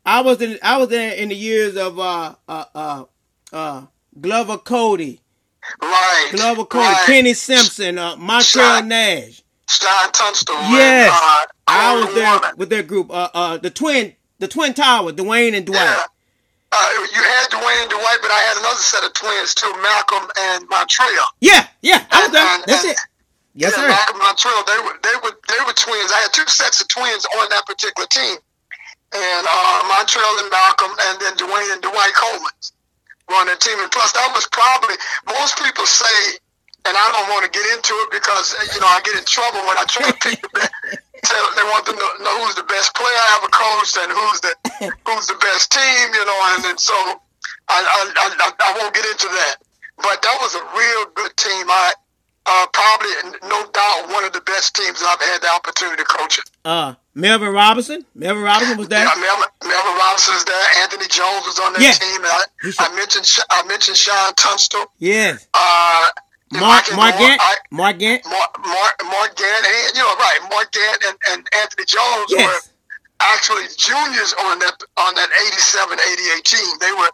I 0.06 0.22
was 0.22 0.42
in 0.42 0.60
I 0.62 0.78
was 0.78 0.90
there 0.90 1.14
in 1.16 1.30
the 1.30 1.36
years 1.36 1.76
of 1.76 2.00
uh 2.00 2.36
uh 2.48 2.66
uh 2.76 3.06
uh 3.52 3.86
Glover 4.20 4.58
Cody, 4.60 5.22
Right. 5.82 6.30
Glover 6.36 6.66
Cody, 6.66 6.86
right. 6.86 7.04
Kenny 7.06 7.34
Simpson, 7.34 7.98
uh, 7.98 8.16
Montreal. 8.16 8.84
Nash. 8.84 9.42
Stein 9.68 10.12
Tunstall. 10.12 10.56
Yes, 10.72 11.12
uh, 11.12 11.46
I 11.68 11.96
was 12.00 12.14
there 12.14 12.34
Woman. 12.36 12.52
with 12.58 12.70
their 12.70 12.84
group. 12.84 13.10
Uh, 13.10 13.30
uh, 13.34 13.58
the 13.58 13.72
twin, 13.72 14.14
the 14.38 14.48
twin 14.48 14.74
tower, 14.76 15.12
Dwayne 15.12 15.56
and 15.56 15.66
Dwight. 15.66 15.80
Yeah. 15.82 16.04
Uh, 16.72 16.90
you 17.14 17.22
had 17.24 17.48
Dwayne 17.50 17.82
and 17.84 17.92
Dwight, 17.92 18.20
but 18.22 18.32
I 18.32 18.42
had 18.52 18.58
another 18.60 18.84
set 18.84 19.04
of 19.06 19.14
twins 19.14 19.54
too, 19.56 19.72
Malcolm 19.82 20.28
and 20.52 20.68
Montreal. 20.70 21.28
Yeah, 21.40 21.68
yeah, 21.82 22.04
I 22.12 22.24
was 22.24 22.32
there. 22.32 22.44
And- 22.44 22.64
That's 22.68 22.84
and- 22.84 22.92
it. 22.94 23.00
Yes, 23.58 23.72
yeah, 23.72 23.84
sir. 23.84 23.88
Malcolm 23.88 24.20
and 24.20 24.24
Montreal, 24.28 24.64
they 24.68 24.80
were 24.84 24.98
they 25.00 25.16
were 25.24 25.36
they 25.48 25.62
were 25.64 25.72
twins. 25.72 26.12
I 26.12 26.20
had 26.28 26.34
two 26.36 26.44
sets 26.52 26.82
of 26.84 26.90
twins 26.92 27.24
on 27.40 27.48
that 27.56 27.64
particular 27.66 28.04
team, 28.12 28.36
and 29.16 29.44
uh, 29.48 29.80
Montreal 29.96 30.36
and 30.44 30.52
Malcolm, 30.52 30.92
and 30.92 31.16
then 31.24 31.34
Dwayne 31.40 31.72
and 31.72 31.80
Dwight 31.82 32.12
Coleman 32.20 32.52
were 33.32 33.40
on 33.40 33.48
that 33.48 33.62
team. 33.64 33.80
And 33.80 33.88
plus, 33.96 34.12
that 34.12 34.28
was 34.36 34.44
probably 34.52 35.00
most 35.32 35.56
people 35.64 35.86
say, 35.88 36.36
and 36.84 36.92
I 37.00 37.06
don't 37.16 37.32
want 37.32 37.48
to 37.48 37.52
get 37.56 37.64
into 37.72 37.96
it 38.04 38.12
because 38.12 38.52
you 38.76 38.80
know 38.84 38.92
I 38.92 39.00
get 39.08 39.16
in 39.16 39.24
trouble 39.24 39.64
when 39.64 39.80
I 39.80 39.86
try 39.88 40.12
to 40.12 40.18
pick 40.20 40.42
the 40.44 40.50
best. 40.60 40.74
Tell, 41.26 41.46
they 41.58 41.64
want 41.74 41.86
to 41.88 41.94
know, 41.94 42.46
who's 42.46 42.56
the 42.56 42.64
best 42.70 42.94
player 42.96 43.10
I 43.18 43.42
ever 43.42 43.50
coached 43.50 43.98
and 43.98 44.10
who's 44.14 44.40
the 44.42 44.54
who's 45.10 45.28
the 45.28 45.38
best 45.42 45.72
team, 45.72 46.06
you 46.14 46.26
know. 46.26 46.40
And, 46.56 46.66
and 46.66 46.80
so 46.80 46.94
I, 47.68 47.78
I, 47.82 48.02
I, 48.16 48.52
I 48.52 48.78
won't 48.78 48.94
get 48.94 49.06
into 49.06 49.28
that. 49.28 49.56
But 49.98 50.22
that 50.22 50.38
was 50.42 50.56
a 50.56 50.64
real 50.78 51.06
good 51.16 51.36
team. 51.38 51.66
I 51.70 51.94
uh, 52.46 52.68
probably, 52.74 53.10
no 53.50 53.66
doubt, 53.72 54.10
one 54.14 54.24
of 54.24 54.34
the 54.34 54.42
best 54.42 54.76
teams 54.76 55.02
I've 55.02 55.20
had 55.22 55.42
the 55.42 55.50
opportunity 55.50 55.98
to 55.98 56.06
coach 56.06 56.38
it. 56.38 56.46
Uh, 56.64 56.94
Melvin 57.16 57.50
Robinson. 57.54 58.06
Melvin 58.14 58.44
Robinson 58.44 58.78
was 58.78 58.88
there. 58.90 59.00
Yeah, 59.04 59.14
Melvin, 59.20 59.50
Melvin 59.66 59.96
Robinson's 59.98 60.44
there. 60.46 60.66
Anthony 60.84 61.08
Jones 61.08 61.46
was 61.48 61.58
on 61.60 61.74
that 61.74 61.82
Yeah. 61.82 61.92
team. 61.94 62.22
I, 62.24 62.46
I 62.86 62.96
mentioned 62.96 63.26
I 63.50 63.64
mentioned 63.66 63.98
Sean 63.98 64.34
Tunstall. 64.36 64.86
Yes. 65.00 65.48
Uh, 65.54 66.08
Mark 66.60 66.86
Mark 66.96 67.18
Gant. 67.18 67.42
I- 67.42 67.58
Mark 67.72 67.98
Gant. 68.00 68.26
Mark, 68.26 68.58
Mark, 68.66 68.96
Mark 69.06 69.36
Gant, 69.36 69.66
and, 69.66 69.96
you 69.96 70.02
know, 70.02 70.16
right, 70.16 70.40
Mark 70.50 70.72
Gant 70.72 71.04
and, 71.08 71.18
and 71.32 71.48
Anthony 71.62 71.86
Jones 71.86 72.32
were 72.32 72.60
actually 73.22 73.64
juniors 73.78 74.34
on 74.48 74.60
that 74.60 74.76
on 74.98 75.16
that 75.16 75.30
87, 75.48 75.98
88 76.00 76.44
team. 76.44 76.76
They 76.80 76.92
were 76.92 77.12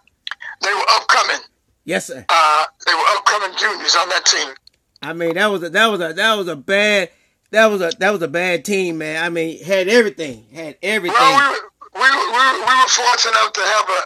they 0.61 0.73
were 0.73 0.85
upcoming. 0.95 1.41
Yes, 1.85 2.07
sir. 2.07 2.25
Uh, 2.29 2.63
they 2.85 2.93
were 2.93 3.07
upcoming 3.17 3.57
juniors 3.57 3.95
on 3.95 4.09
that 4.09 4.25
team. 4.25 4.53
I 5.01 5.13
mean, 5.13 5.35
that 5.35 5.47
was 5.47 5.63
a 5.63 5.69
that 5.69 5.87
was 5.87 6.01
a 6.01 6.13
that 6.13 6.35
was 6.35 6.47
a 6.47 6.55
bad 6.55 7.09
that 7.51 7.65
was 7.67 7.81
a 7.81 7.91
that 7.99 8.11
was 8.11 8.21
a 8.21 8.27
bad 8.27 8.65
team, 8.65 8.97
man. 8.99 9.23
I 9.23 9.29
mean, 9.29 9.63
had 9.63 9.87
everything, 9.87 10.45
had 10.53 10.77
everything. 10.81 11.17
Well, 11.19 11.37
we 11.37 11.59
were, 11.59 11.69
we 11.95 11.99
were, 11.99 12.31
we 12.31 12.37
were, 12.37 12.53
we 12.59 12.73
were 12.81 12.89
fortunate 12.89 13.31
enough 13.31 13.53
to 13.53 13.61
have 13.61 13.89
a. 13.89 14.01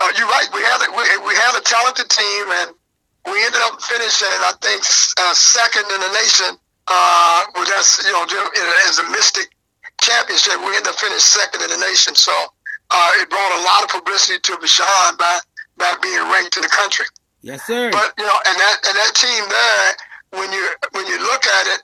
Uh, 0.00 0.12
you're 0.18 0.26
right. 0.28 0.48
We 0.52 0.60
had 0.60 0.82
a, 0.82 0.90
we, 0.90 1.28
we 1.28 1.34
had 1.34 1.56
a 1.58 1.62
talented 1.62 2.10
team, 2.10 2.44
and 2.50 2.70
we 3.26 3.36
ended 3.44 3.60
up 3.64 3.80
finishing, 3.80 4.28
I 4.28 4.52
think, 4.60 4.82
uh, 5.18 5.34
second 5.34 5.84
in 5.90 6.00
the 6.00 6.12
nation. 6.12 6.58
Uh, 6.86 7.44
with 7.56 7.70
us, 7.80 8.04
you 8.04 8.12
know, 8.12 8.26
as 8.88 8.98
a 8.98 9.08
Mystic 9.10 9.48
Championship, 10.00 10.60
we 10.60 10.76
ended 10.76 10.88
up 10.88 10.96
finishing 10.96 11.40
second 11.40 11.62
in 11.62 11.70
the 11.70 11.80
nation. 11.80 12.14
So 12.14 12.32
uh, 12.90 13.10
it 13.20 13.30
brought 13.30 13.52
a 13.56 13.62
lot 13.64 13.82
of 13.84 13.88
publicity 13.88 14.38
to 14.40 14.52
Vashon 14.60 15.18
by 15.18 15.40
by 15.76 15.92
being 16.02 16.22
ranked 16.30 16.56
in 16.56 16.62
the 16.62 16.68
country. 16.68 17.06
yes, 17.40 17.64
sir. 17.66 17.90
But 17.90 18.12
you 18.18 18.24
know, 18.24 18.38
and 18.46 18.56
that 18.56 18.76
and 18.84 18.94
that 18.94 19.12
team 19.16 19.42
there, 19.48 20.40
when 20.40 20.52
you 20.52 20.68
when 20.92 21.06
you 21.06 21.18
look 21.18 21.46
at 21.46 21.66
it, 21.74 21.82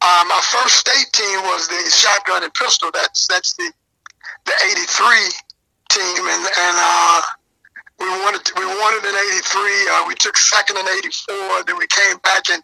uh, 0.00 0.24
my 0.28 0.40
first 0.42 0.76
state 0.76 1.10
team 1.12 1.42
was 1.50 1.68
the 1.68 1.90
shotgun 1.90 2.44
and 2.44 2.54
pistol. 2.54 2.90
That's 2.94 3.26
that's 3.26 3.54
the 3.54 3.72
the 4.44 4.52
'83 4.70 5.16
team, 5.90 6.22
and 6.22 6.42
and 6.46 6.76
uh, 6.78 7.22
we 7.98 8.06
wanted 8.08 8.42
we 8.56 8.64
wanted 8.66 9.04
in 9.08 9.14
'83. 9.14 9.88
Uh, 9.90 10.04
we 10.08 10.14
took 10.14 10.36
second 10.36 10.76
in 10.78 10.86
'84. 10.86 11.64
Then 11.66 11.76
we 11.78 11.86
came 11.86 12.18
back 12.18 12.48
in 12.50 12.60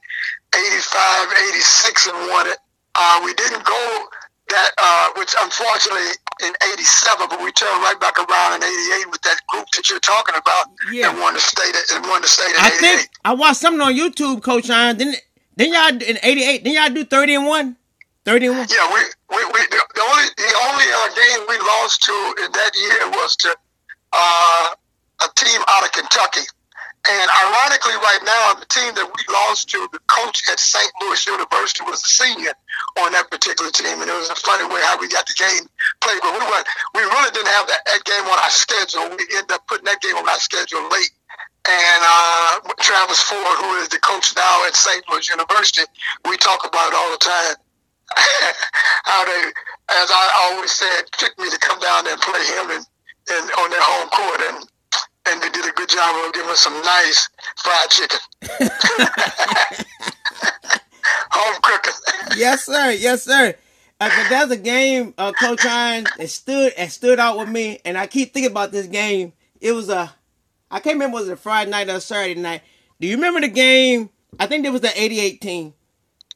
'85, 0.55 1.33
'86, 1.49 2.07
and 2.09 2.19
won 2.31 2.47
it. 2.49 2.59
Uh, 2.95 3.21
we 3.25 3.33
didn't 3.35 3.65
go 3.65 4.05
that, 4.51 4.71
uh, 4.77 5.09
which 5.17 5.35
unfortunately 5.41 6.13
in 6.43 6.53
'87, 6.73 7.27
but 7.31 7.41
we 7.43 7.51
turned 7.53 7.83
right 7.83 7.99
back 8.01 8.19
around 8.19 8.57
in 8.57 8.63
'88 8.63 9.11
with 9.11 9.23
that 9.23 9.39
group 9.49 9.67
that 9.75 9.89
you're 9.89 10.01
talking 10.01 10.35
about. 10.37 10.67
Yeah. 10.93 11.11
and 11.11 11.19
won 11.21 11.35
the 11.35 11.41
state 11.41 11.75
and 11.95 12.05
won 12.07 12.21
the 12.23 12.29
state 12.29 12.51
in 12.51 12.57
I 12.61 12.67
'88. 12.69 12.81
think 12.81 13.09
I 13.25 13.33
watched 13.35 13.61
something 13.61 13.81
on 13.81 13.95
YouTube, 13.95 14.43
Coach 14.43 14.69
Iron. 14.69 14.97
Didn't 14.97 15.17
didn't 15.57 15.73
y'all 15.75 16.09
in 16.11 16.19
'88? 16.23 16.65
Didn't 16.65 16.77
y'all 16.77 16.91
do 16.95 17.05
thirty 17.05 17.35
and 17.35 17.47
one? 17.47 17.77
Thirty 18.25 18.47
and 18.47 18.59
one. 18.59 18.67
Yeah, 18.71 18.87
we, 18.93 19.01
we, 19.37 19.45
we 19.47 19.61
the, 19.73 19.81
the 19.95 20.03
only 20.03 20.25
the 20.37 20.55
only 20.69 20.85
uh, 20.93 21.09
game 21.17 21.47
we 21.49 21.59
lost 21.59 22.03
to 22.05 22.35
in 22.45 22.53
that 22.53 22.71
year 22.77 23.11
was 23.11 23.35
to 23.37 23.57
uh, 24.13 24.69
a 25.25 25.31
team 25.35 25.61
out 25.69 25.85
of 25.85 25.93
Kentucky. 25.93 26.47
And 27.03 27.29
ironically, 27.35 27.99
right 27.99 28.23
now, 28.23 28.55
the 28.55 28.67
team 28.71 28.95
that 28.95 29.03
we 29.03 29.21
lost 29.27 29.67
to, 29.75 29.89
the 29.91 29.99
coach 30.07 30.47
at 30.47 30.61
St. 30.61 30.87
Louis 31.03 31.19
University 31.27 31.83
was 31.83 31.99
a 31.99 32.07
senior 32.07 32.55
on 33.03 33.11
that 33.11 33.27
particular 33.27 33.75
team, 33.75 33.99
and 33.99 34.07
it 34.07 34.15
was 34.15 34.31
a 34.31 34.39
funny 34.39 34.63
way 34.71 34.79
how 34.87 35.03
we 35.03 35.11
got 35.11 35.27
the 35.27 35.35
game 35.35 35.67
played. 35.99 36.23
But 36.23 36.31
we 36.31 36.47
went, 36.47 36.63
we 36.95 37.03
really 37.03 37.33
didn't 37.35 37.51
have 37.51 37.67
that, 37.67 37.83
that 37.91 38.07
game 38.07 38.23
on 38.23 38.39
our 38.39 38.55
schedule. 38.55 39.03
We 39.19 39.27
ended 39.35 39.51
up 39.51 39.67
putting 39.67 39.91
that 39.91 39.99
game 39.99 40.15
on 40.15 40.31
our 40.31 40.39
schedule 40.39 40.87
late. 40.95 41.11
And 41.67 42.03
uh, 42.07 42.71
Travis 42.79 43.23
Ford, 43.23 43.59
who 43.67 43.83
is 43.83 43.91
the 43.91 43.99
coach 43.99 44.35
now 44.39 44.67
at 44.71 44.79
St. 44.79 45.03
Louis 45.11 45.27
University, 45.27 45.83
we 46.31 46.39
talk 46.39 46.63
about 46.63 46.87
it 46.87 46.95
all 46.95 47.11
the 47.11 47.19
time. 47.19 47.57
how 49.05 49.25
they, 49.25 49.43
as 49.91 50.11
I 50.11 50.25
always 50.47 50.71
said, 50.71 51.11
tricked 51.13 51.39
me 51.39 51.51
to 51.51 51.59
come 51.59 51.81
down 51.81 52.05
there 52.05 52.15
and 52.15 52.23
play 52.23 52.45
him 52.47 52.71
and, 52.71 52.85
and 53.31 53.45
on 53.59 53.71
their 53.71 53.83
home 53.83 54.09
court, 54.11 54.41
and 54.51 54.69
and 55.27 55.43
they 55.43 55.49
did 55.51 55.65
a 55.67 55.73
good 55.73 55.89
job 55.89 56.27
of 56.27 56.33
giving 56.33 56.51
us 56.51 56.61
some 56.61 56.75
nice 56.83 57.29
fried 57.57 57.91
chicken, 57.91 58.19
home 61.31 61.61
cooking. 61.63 61.93
Yes, 62.37 62.65
sir. 62.67 62.91
Yes, 62.93 63.25
sir. 63.25 63.55
Uh, 64.01 64.11
but 64.17 64.29
that's 64.31 64.51
a 64.51 64.57
game, 64.57 65.15
uh, 65.17 65.33
Coach 65.33 65.65
Iron, 65.65 66.05
that 66.19 66.29
stood 66.29 66.73
that 66.77 66.91
stood 66.91 67.21
out 67.21 67.39
with 67.39 67.49
me, 67.49 67.79
and 67.85 67.97
I 67.97 68.07
keep 68.07 68.33
thinking 68.33 68.51
about 68.51 68.73
this 68.73 68.87
game. 68.87 69.33
It 69.61 69.73
was 69.73 69.89
a, 69.89 70.13
I 70.71 70.81
can't 70.81 70.95
remember 70.97 71.19
was 71.19 71.29
it 71.29 71.33
a 71.33 71.37
Friday 71.37 71.71
night 71.71 71.89
or 71.89 72.01
Saturday 72.01 72.41
night. 72.41 72.63
Do 73.01 73.07
you 73.07 73.15
remember 73.17 73.41
the 73.41 73.49
game? 73.49 74.11
I 74.41 74.47
think 74.47 74.67
it 74.67 74.71
was 74.73 74.81
the 74.81 75.01
'88 75.01 75.41
team. 75.41 75.75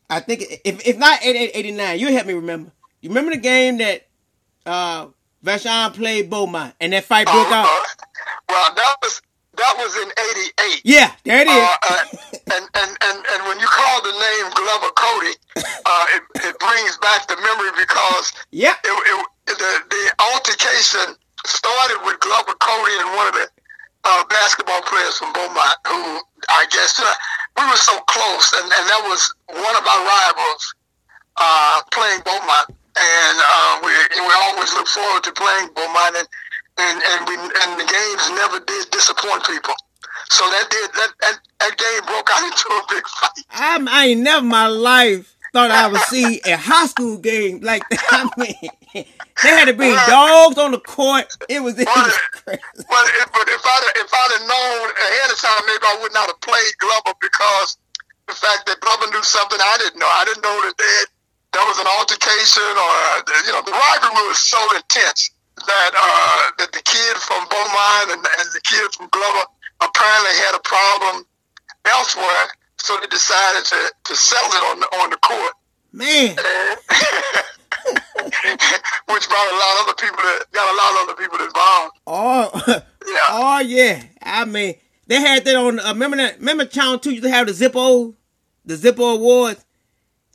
I 0.08 0.20
think 0.20 0.42
if 0.64 0.86
if 0.86 0.96
not 0.96 1.24
88, 1.24 1.50
89, 1.54 1.98
you 1.98 2.12
help 2.12 2.26
me 2.26 2.34
remember. 2.34 2.70
You 3.00 3.08
remember 3.08 3.32
the 3.32 3.38
game 3.40 3.78
that 3.78 4.06
uh 4.64 5.08
Vashon 5.44 5.94
played 5.94 6.30
Beaumont 6.30 6.74
and 6.80 6.92
that 6.92 7.04
fight 7.04 7.26
broke 7.26 7.50
out? 7.50 7.68
Uh, 8.48 8.52
well, 8.52 8.74
that 8.74 8.96
was 9.02 9.22
that 9.56 9.74
was 9.78 9.96
in 9.96 10.08
'88. 10.68 10.82
Yeah, 10.84 11.12
there 11.24 11.40
it 11.40 11.48
is. 11.48 11.56
Uh, 11.56 11.76
uh, 11.82 12.04
and, 12.54 12.64
and, 12.76 12.90
and, 13.02 13.18
and 13.24 13.40
when 13.48 13.58
you 13.58 13.66
call 13.66 14.02
the 14.02 14.12
name 14.12 14.46
Glover 14.54 14.92
Cody, 14.94 15.34
uh, 15.86 16.06
it, 16.14 16.22
it 16.44 16.58
brings 16.60 16.96
back 16.98 17.26
the 17.26 17.36
memory 17.40 17.72
because 17.80 18.32
yeah, 18.52 18.74
it, 18.84 18.92
it, 18.92 19.26
the, 19.46 19.72
the 19.88 20.04
altercation 20.32 21.16
started 21.46 21.98
with 22.04 22.20
Glover 22.20 22.54
Cody 22.60 22.94
and 23.00 23.16
one 23.16 23.28
of 23.28 23.34
the 23.34 23.48
uh, 24.04 24.24
basketball 24.28 24.82
players 24.82 25.16
from 25.18 25.32
Beaumont, 25.32 25.76
who 25.86 26.20
I 26.48 26.66
guess 26.70 27.00
uh, 27.00 27.14
we 27.58 27.64
were 27.66 27.80
so 27.80 27.98
close, 28.06 28.52
and, 28.60 28.64
and 28.64 28.84
that 28.86 29.02
was 29.08 29.34
one 29.48 29.76
of 29.76 29.84
our 29.84 30.02
rivals 30.04 30.74
uh, 31.36 31.80
playing 31.92 32.20
Beaumont, 32.22 32.68
and 32.70 33.36
uh, 33.40 33.80
we 33.82 33.92
we 34.20 34.32
always 34.52 34.72
look 34.74 34.86
forward 34.86 35.24
to 35.24 35.32
playing 35.32 35.68
Beaumont, 35.74 36.16
and 36.16 36.28
and 36.78 37.02
and 37.02 37.28
we 37.28 37.34
and 37.36 37.80
the 37.80 37.86
games 37.86 38.24
never 38.36 38.60
did 38.60 38.90
disappoint 38.90 39.44
people. 39.46 39.74
So 40.30 40.44
that 40.44 40.66
did 40.70 40.90
that 40.92 41.10
that, 41.20 41.38
that 41.60 41.74
game 41.76 42.02
broke 42.06 42.28
out 42.30 42.42
into 42.50 42.68
a 42.68 42.82
big 42.90 43.06
fight. 43.08 43.44
I, 43.50 43.86
I 43.88 44.06
ain't 44.06 44.20
never 44.20 44.42
in 44.42 44.48
my 44.48 44.66
life 44.66 45.36
thought 45.52 45.70
I 45.70 45.88
would 45.88 46.00
see 46.12 46.40
a 46.44 46.56
high 46.56 46.86
school 46.86 47.16
game 47.16 47.60
like 47.60 47.80
that. 47.88 48.04
I 48.12 48.28
mean, 48.36 49.04
they 49.42 49.48
had 49.48 49.66
to 49.66 49.72
bring 49.72 49.94
dogs 50.04 50.58
on 50.58 50.72
the 50.72 50.80
court. 50.80 51.32
It 51.48 51.62
was, 51.62 51.78
it 51.80 51.88
was 51.88 52.18
crazy. 52.32 52.60
But 52.76 53.04
if, 53.16 53.32
but 53.32 53.48
if 53.48 53.62
I'd 53.64 53.84
if 53.96 54.10
I'd 54.12 54.32
have 54.36 54.46
known 54.48 54.84
ahead 54.92 55.32
of 55.32 55.38
time, 55.40 55.62
maybe 55.64 55.84
I 55.84 55.96
would 56.02 56.12
not 56.12 56.28
have 56.28 56.40
played 56.40 56.72
Glover 56.78 57.16
because 57.20 57.78
the 58.28 58.34
fact 58.34 58.66
that 58.66 58.80
Glover 58.80 59.08
knew 59.12 59.22
something 59.22 59.58
I 59.58 59.76
didn't 59.78 60.00
know. 60.00 60.10
I 60.10 60.24
didn't 60.26 60.44
know 60.44 60.58
that 60.60 61.06
there 61.56 61.64
was 61.64 61.78
an 61.80 61.88
altercation 61.88 62.68
or 62.76 62.92
uh, 63.16 63.24
you 63.46 63.52
know 63.56 63.62
the 63.64 63.72
rivalry 63.72 64.28
was 64.28 64.40
so 64.44 64.60
intense 64.76 65.30
that 65.66 65.90
uh, 65.94 66.50
that 66.58 66.72
the 66.72 66.82
kid 66.82 67.16
from 67.18 67.44
Beaumont 67.50 68.10
and, 68.12 68.22
and 68.24 68.48
the 68.54 68.60
kid 68.64 68.90
from 68.94 69.08
Glover 69.10 69.44
apparently 69.80 70.34
had 70.46 70.54
a 70.56 70.60
problem 70.60 71.24
elsewhere, 71.88 72.46
so 72.78 72.96
they 73.00 73.06
decided 73.08 73.64
to, 73.66 73.92
to 74.04 74.16
settle 74.16 74.50
it 74.52 74.62
on 74.72 74.80
the 74.80 74.86
on 75.02 75.10
the 75.10 75.16
court. 75.18 75.52
Man. 75.92 76.36
Which 77.86 79.28
brought 79.28 79.52
a 79.52 79.56
lot 79.56 79.80
of 79.80 79.88
other 79.88 79.94
people 79.94 80.16
that 80.18 80.44
got 80.52 80.72
a 80.72 80.76
lot 80.76 80.92
of 80.92 81.08
other 81.08 81.14
people 81.22 81.38
involved. 81.44 81.92
Oh, 82.06 82.82
Yeah. 83.06 83.18
oh 83.30 83.60
yeah. 83.60 84.02
I 84.22 84.44
mean, 84.44 84.74
they 85.06 85.20
had 85.20 85.44
that 85.44 85.54
on. 85.56 85.78
Uh, 85.78 85.88
remember 85.92 86.16
that? 86.16 86.38
Remember 86.38 86.64
Channel 86.64 86.98
Two 86.98 87.10
used 87.12 87.22
to 87.22 87.30
have 87.30 87.46
the 87.46 87.52
Zippo, 87.52 88.14
the 88.64 88.74
Zippo 88.74 89.14
Awards. 89.14 89.64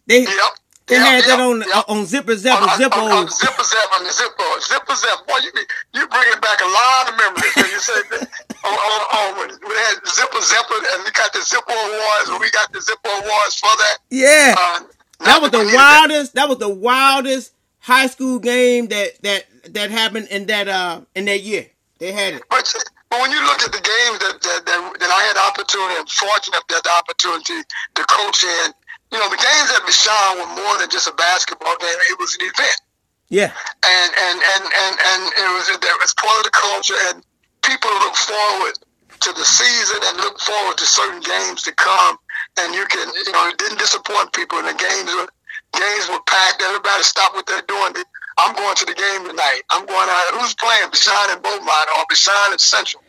They 0.08 0.22
Yep. 0.22 0.32
They 0.88 0.96
Yep, 0.96 1.06
had 1.06 1.24
that 1.26 1.40
on 1.40 1.62
yep. 1.62 1.86
on 1.88 2.06
Zipper 2.06 2.36
Zap 2.36 2.62
on, 2.62 2.68
Zippo. 2.80 2.98
on, 2.98 3.12
on 3.12 3.28
Zipper 3.30 3.64
Zap 3.64 3.88
on 3.98 4.04
the 4.04 4.10
Zippo. 4.10 4.46
Zipper 4.62 4.96
Zap. 4.96 5.28
Boy, 5.28 5.38
you, 5.44 5.52
you 5.94 6.08
bringing 6.08 6.40
back 6.42 6.60
a 6.62 6.68
lot 6.68 7.10
of 7.10 7.16
memories. 7.18 7.54
When 7.62 7.70
you 7.72 7.80
said 7.80 8.04
that, 8.12 8.28
on, 8.66 8.74
on, 8.74 9.02
on, 9.16 9.38
when 9.40 9.50
we 9.70 9.76
had 9.76 9.96
Zipper 10.08 10.42
Zipper 10.42 10.76
and 10.94 11.04
we 11.06 11.12
got 11.12 11.32
the 11.34 11.40
Zippo 11.40 11.72
Awards 11.72 12.30
and 12.30 12.40
we 12.40 12.50
got 12.52 12.72
the 12.74 12.80
Zippo 12.80 13.10
Awards 13.24 13.56
for 13.60 13.70
that. 13.78 13.98
yeah, 14.10 14.56
Uh, 14.58 14.80
that 15.26 15.42
was 15.42 15.52
the 15.52 15.72
wildest. 15.74 16.34
That 16.34 16.50
was 16.50 16.58
the 16.58 16.70
wildest 16.70 17.54
high 17.80 18.08
school 18.08 18.40
game 18.40 18.88
that 18.88 19.22
that 19.24 19.46
that 19.74 19.92
happened 19.92 20.28
in 20.30 20.46
that 20.48 20.68
uh 20.68 21.02
in 21.16 21.26
that 21.26 21.42
year. 21.42 21.68
They 22.00 22.12
had 22.12 22.34
it. 22.34 22.44
But, 22.50 22.66
but 23.12 23.22
when 23.22 23.30
you 23.32 23.44
look 23.46 23.62
at 23.62 23.72
the 23.72 23.78
games 23.78 24.18
that, 24.26 24.42
that, 24.42 24.66
that, 24.66 24.94
that 25.00 25.10
I 25.12 25.22
had 25.30 25.36
the 25.36 25.46
opportunity 25.54 26.00
and 26.00 26.10
fortunate 26.10 26.64
to 26.68 26.74
have 26.76 26.84
the 26.84 26.90
opportunity 26.98 27.62
to 27.94 28.04
coach 28.06 28.44
in, 28.44 28.74
you 29.12 29.20
know, 29.20 29.30
the 29.30 29.38
games 29.38 29.70
at 29.76 29.84
Vashon 29.84 30.40
were 30.40 30.52
more 30.56 30.80
than 30.80 30.90
just 30.90 31.08
a 31.08 31.14
basketball 31.14 31.76
game. 31.78 32.00
It 32.12 32.20
was 32.20 32.36
an 32.40 32.48
event. 32.48 32.80
Yeah, 33.32 33.52
and 33.84 34.12
and 34.12 34.40
and 34.44 34.64
and, 34.68 34.94
and 35.00 35.22
it 35.36 35.52
was 35.56 35.68
it 35.72 35.80
was 36.04 36.14
part 36.16 36.36
of 36.40 36.52
the 36.52 36.56
culture 36.56 37.00
and 37.08 37.24
people 37.64 37.92
look 38.04 38.16
forward 38.16 38.76
to 39.24 39.32
the 39.32 39.46
season 39.46 40.00
and 40.04 40.18
look 40.18 40.40
forward 40.40 40.76
to 40.78 40.86
certain 40.86 41.22
games 41.22 41.64
to 41.64 41.72
come. 41.72 42.18
And 42.60 42.76
you 42.76 42.84
can 42.92 43.08
you 43.08 43.32
know 43.32 43.48
it 43.48 43.58
didn't 43.58 43.80
disappoint 43.80 44.34
people 44.34 44.60
and 44.60 44.68
the 44.68 44.76
games 44.76 45.12
were 45.16 45.32
games 45.72 46.12
were 46.12 46.20
packed. 46.28 46.62
Everybody 46.62 47.04
stopped 47.04 47.36
what 47.36 47.48
they're 47.48 47.68
doing. 47.68 48.04
I'm 48.36 48.56
going 48.56 48.76
to 48.76 48.86
the 48.86 48.96
game 48.96 49.28
tonight. 49.28 49.64
I'm 49.70 49.86
going 49.86 50.10
out. 50.12 50.36
Who's 50.36 50.56
playing? 50.56 50.92
Vashon 50.92 51.32
and 51.32 51.44
Beaumont 51.44 51.88
or 51.96 52.04
Vashon 52.12 52.52
and 52.52 52.60
Central. 52.60 53.04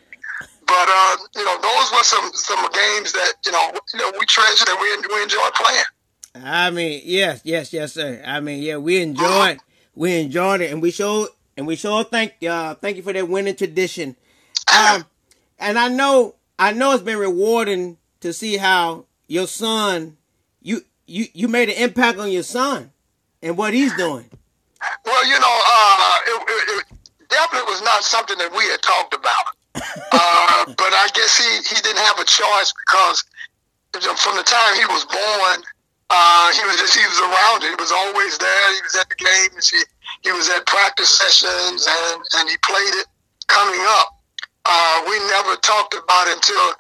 But 0.67 0.87
uh, 0.87 1.17
you 1.35 1.45
know 1.45 1.59
those 1.59 1.87
were 1.91 2.07
some 2.07 2.31
some 2.35 2.63
games 2.71 3.11
that 3.11 3.43
you 3.43 3.51
know 3.51 3.75
you 3.91 3.99
know 3.99 4.13
we 4.19 4.27
treasured 4.27 4.71
and 4.71 4.79
we, 4.79 4.87
we 5.11 5.23
enjoyed 5.23 5.55
playing 5.59 5.91
I 6.35 6.71
mean, 6.71 7.03
yes, 7.05 7.43
yes, 7.45 7.73
yes, 7.73 7.95
sir. 7.95 8.23
I 8.25 8.41
mean, 8.41 8.63
yeah, 8.63 8.77
we 8.79 9.01
enjoyed, 9.03 9.59
we 9.95 10.19
enjoyed 10.19 10.61
it, 10.63 10.73
and 10.73 10.81
we 10.81 10.91
showed, 10.91 11.29
and 11.57 11.67
we 11.67 11.77
sure 11.77 12.05
thank, 12.05 12.35
uh, 12.43 12.75
thank 12.77 12.97
you 12.97 13.03
for 13.03 13.13
that 13.13 13.29
winning 13.29 13.57
tradition. 13.57 14.17
Um, 14.73 15.05
and 15.59 15.79
I 15.79 15.89
know, 15.89 16.37
I 16.59 16.73
know 16.73 16.93
it's 16.93 17.03
been 17.03 17.19
rewarding 17.19 17.99
to 18.21 18.33
see 18.33 18.57
how 18.57 19.05
your 19.27 19.47
son, 19.47 20.17
you, 20.63 20.83
you, 21.07 21.27
you 21.35 21.49
made 21.49 21.69
an 21.69 21.77
impact 21.77 22.19
on 22.19 22.31
your 22.31 22.43
son 22.45 22.93
and 23.43 23.57
what 23.57 23.75
he's 23.75 23.95
doing. 23.97 24.31
Well, 25.05 25.27
you 25.27 25.39
know, 25.39 25.61
uh, 25.67 26.19
it, 26.27 26.43
it, 26.49 26.87
it 26.91 26.99
definitely 27.29 27.71
was 27.71 27.83
not 27.83 28.05
something 28.05 28.39
that 28.39 28.51
we 28.53 28.65
had 28.65 28.81
talked 28.83 29.15
about. 29.15 29.45
Uh, 30.15 30.67
but 30.67 30.93
I 30.93 31.09
guess 31.15 31.39
he, 31.39 31.75
he 31.75 31.81
didn't 31.81 31.99
have 31.99 32.19
a 32.19 32.25
choice 32.25 32.73
because 32.87 33.25
from 34.21 34.37
the 34.37 34.43
time 34.43 34.75
he 34.77 34.85
was 34.85 35.05
born, 35.07 35.65
uh, 36.13 36.53
he 36.53 36.61
was 36.69 36.77
just 36.77 36.93
he 36.93 37.07
was 37.09 37.21
around. 37.25 37.65
He 37.65 37.73
was 37.81 37.89
always 37.91 38.37
there. 38.37 38.69
He 38.77 38.83
was 38.85 38.95
at 39.01 39.09
the 39.09 39.17
games. 39.17 39.73
He 39.73 39.81
he 40.29 40.33
was 40.33 40.49
at 40.53 40.67
practice 40.69 41.09
sessions 41.09 41.89
and 41.89 42.21
and 42.37 42.45
he 42.53 42.57
played 42.61 42.95
it 43.01 43.09
coming 43.49 43.81
up. 43.97 44.21
Uh, 44.69 45.09
we 45.09 45.17
never 45.33 45.57
talked 45.65 45.97
about 45.97 46.29
it 46.29 46.37
until 46.37 46.77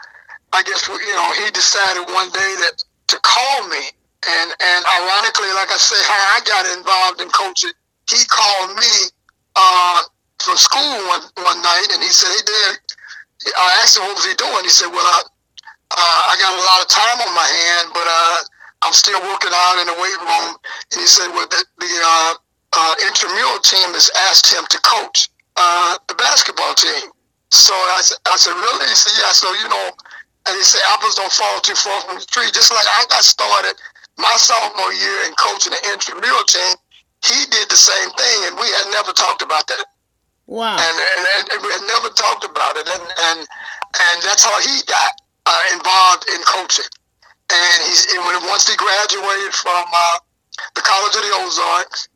I 0.52 0.60
guess 0.62 0.84
you 0.86 1.16
know 1.16 1.32
he 1.40 1.50
decided 1.50 2.12
one 2.12 2.28
day 2.28 2.52
that 2.60 2.84
to 3.08 3.16
call 3.24 3.68
me. 3.68 3.80
And 4.22 4.48
and 4.52 4.80
ironically, 4.84 5.50
like 5.56 5.72
I 5.72 5.80
said, 5.80 6.04
how 6.04 6.22
I 6.36 6.38
got 6.44 6.64
involved 6.78 7.20
in 7.24 7.28
coaching, 7.32 7.74
he 8.06 8.20
called 8.28 8.76
me 8.76 8.92
uh, 9.56 10.02
from 10.38 10.56
school 10.60 11.08
one 11.08 11.24
one 11.40 11.60
night, 11.64 11.88
and 11.90 12.04
he 12.04 12.12
said, 12.12 12.30
"Hey, 12.30 12.44
Dad," 12.44 12.74
I 13.56 13.80
asked 13.82 13.96
him 13.96 14.04
what 14.04 14.14
was 14.20 14.28
he 14.28 14.36
doing. 14.36 14.62
He 14.62 14.70
said, 14.70 14.92
"Well, 14.92 15.02
I, 15.02 15.24
uh, 15.90 16.20
I 16.30 16.36
got 16.38 16.52
a 16.54 16.62
lot 16.62 16.78
of 16.84 16.88
time 16.92 17.18
on 17.26 17.32
my 17.34 17.48
hand, 17.48 17.88
but 17.96 18.06
uh, 18.06 18.36
I'm 18.82 18.92
still 18.92 19.20
working 19.22 19.50
out 19.54 19.80
in 19.80 19.86
the 19.86 19.96
weight 19.98 20.20
room." 20.20 20.56
And 20.92 20.98
he 21.00 21.06
said, 21.06 21.30
"Well, 21.32 21.46
the, 21.46 21.64
the 21.78 21.92
uh, 22.02 22.34
uh, 22.72 22.94
intramural 23.06 23.58
team 23.62 23.94
has 23.94 24.10
asked 24.28 24.52
him 24.52 24.64
to 24.68 24.78
coach 24.82 25.30
uh, 25.56 25.98
the 26.08 26.14
basketball 26.14 26.74
team." 26.74 27.10
So 27.50 27.74
I 27.74 28.00
said, 28.02 28.18
"I 28.26 28.36
said, 28.36 28.54
really?" 28.54 28.86
He 28.88 28.94
said, 28.94 29.14
"Yeah." 29.22 29.32
So 29.32 29.48
you 29.54 29.68
know, 29.68 29.86
and 30.46 30.54
he 30.56 30.64
said, 30.64 30.82
"Apples 30.94 31.14
don't 31.14 31.32
fall 31.32 31.60
too 31.60 31.74
far 31.74 32.00
from 32.02 32.18
the 32.18 32.26
tree." 32.26 32.50
Just 32.52 32.70
like 32.70 32.86
I 32.86 33.04
got 33.08 33.24
started 33.24 33.74
my 34.18 34.34
sophomore 34.36 34.92
year 34.92 35.24
in 35.26 35.32
coaching 35.40 35.72
the 35.72 35.82
intramural 35.92 36.44
team, 36.44 36.76
he 37.24 37.38
did 37.48 37.68
the 37.70 37.80
same 37.80 38.10
thing, 38.12 38.38
and 38.50 38.56
we 38.60 38.68
had 38.68 38.92
never 38.92 39.12
talked 39.12 39.40
about 39.42 39.66
that 39.68 39.86
Wow. 40.46 40.76
and, 40.76 40.96
and, 41.00 41.48
and 41.48 41.62
we 41.62 41.72
had 41.72 41.86
never 41.86 42.12
talked 42.12 42.44
about 42.44 42.76
it, 42.76 42.86
and 42.86 43.02
and, 43.02 43.38
and 43.40 44.16
that's 44.22 44.44
how 44.44 44.60
he 44.60 44.82
got 44.86 45.10
uh, 45.46 45.62
involved 45.72 46.28
in 46.28 46.42
coaching. 46.44 46.84
And 47.52 47.78
he's 47.84 48.08
and 48.16 48.24
when 48.24 48.40
once 48.48 48.64
he 48.68 48.76
graduated 48.76 49.52
from 49.52 49.84
uh, 49.92 50.18
the 50.74 50.80
College 50.80 51.14
of 51.16 51.22
the 51.22 51.32
Ozarks, 51.44 52.08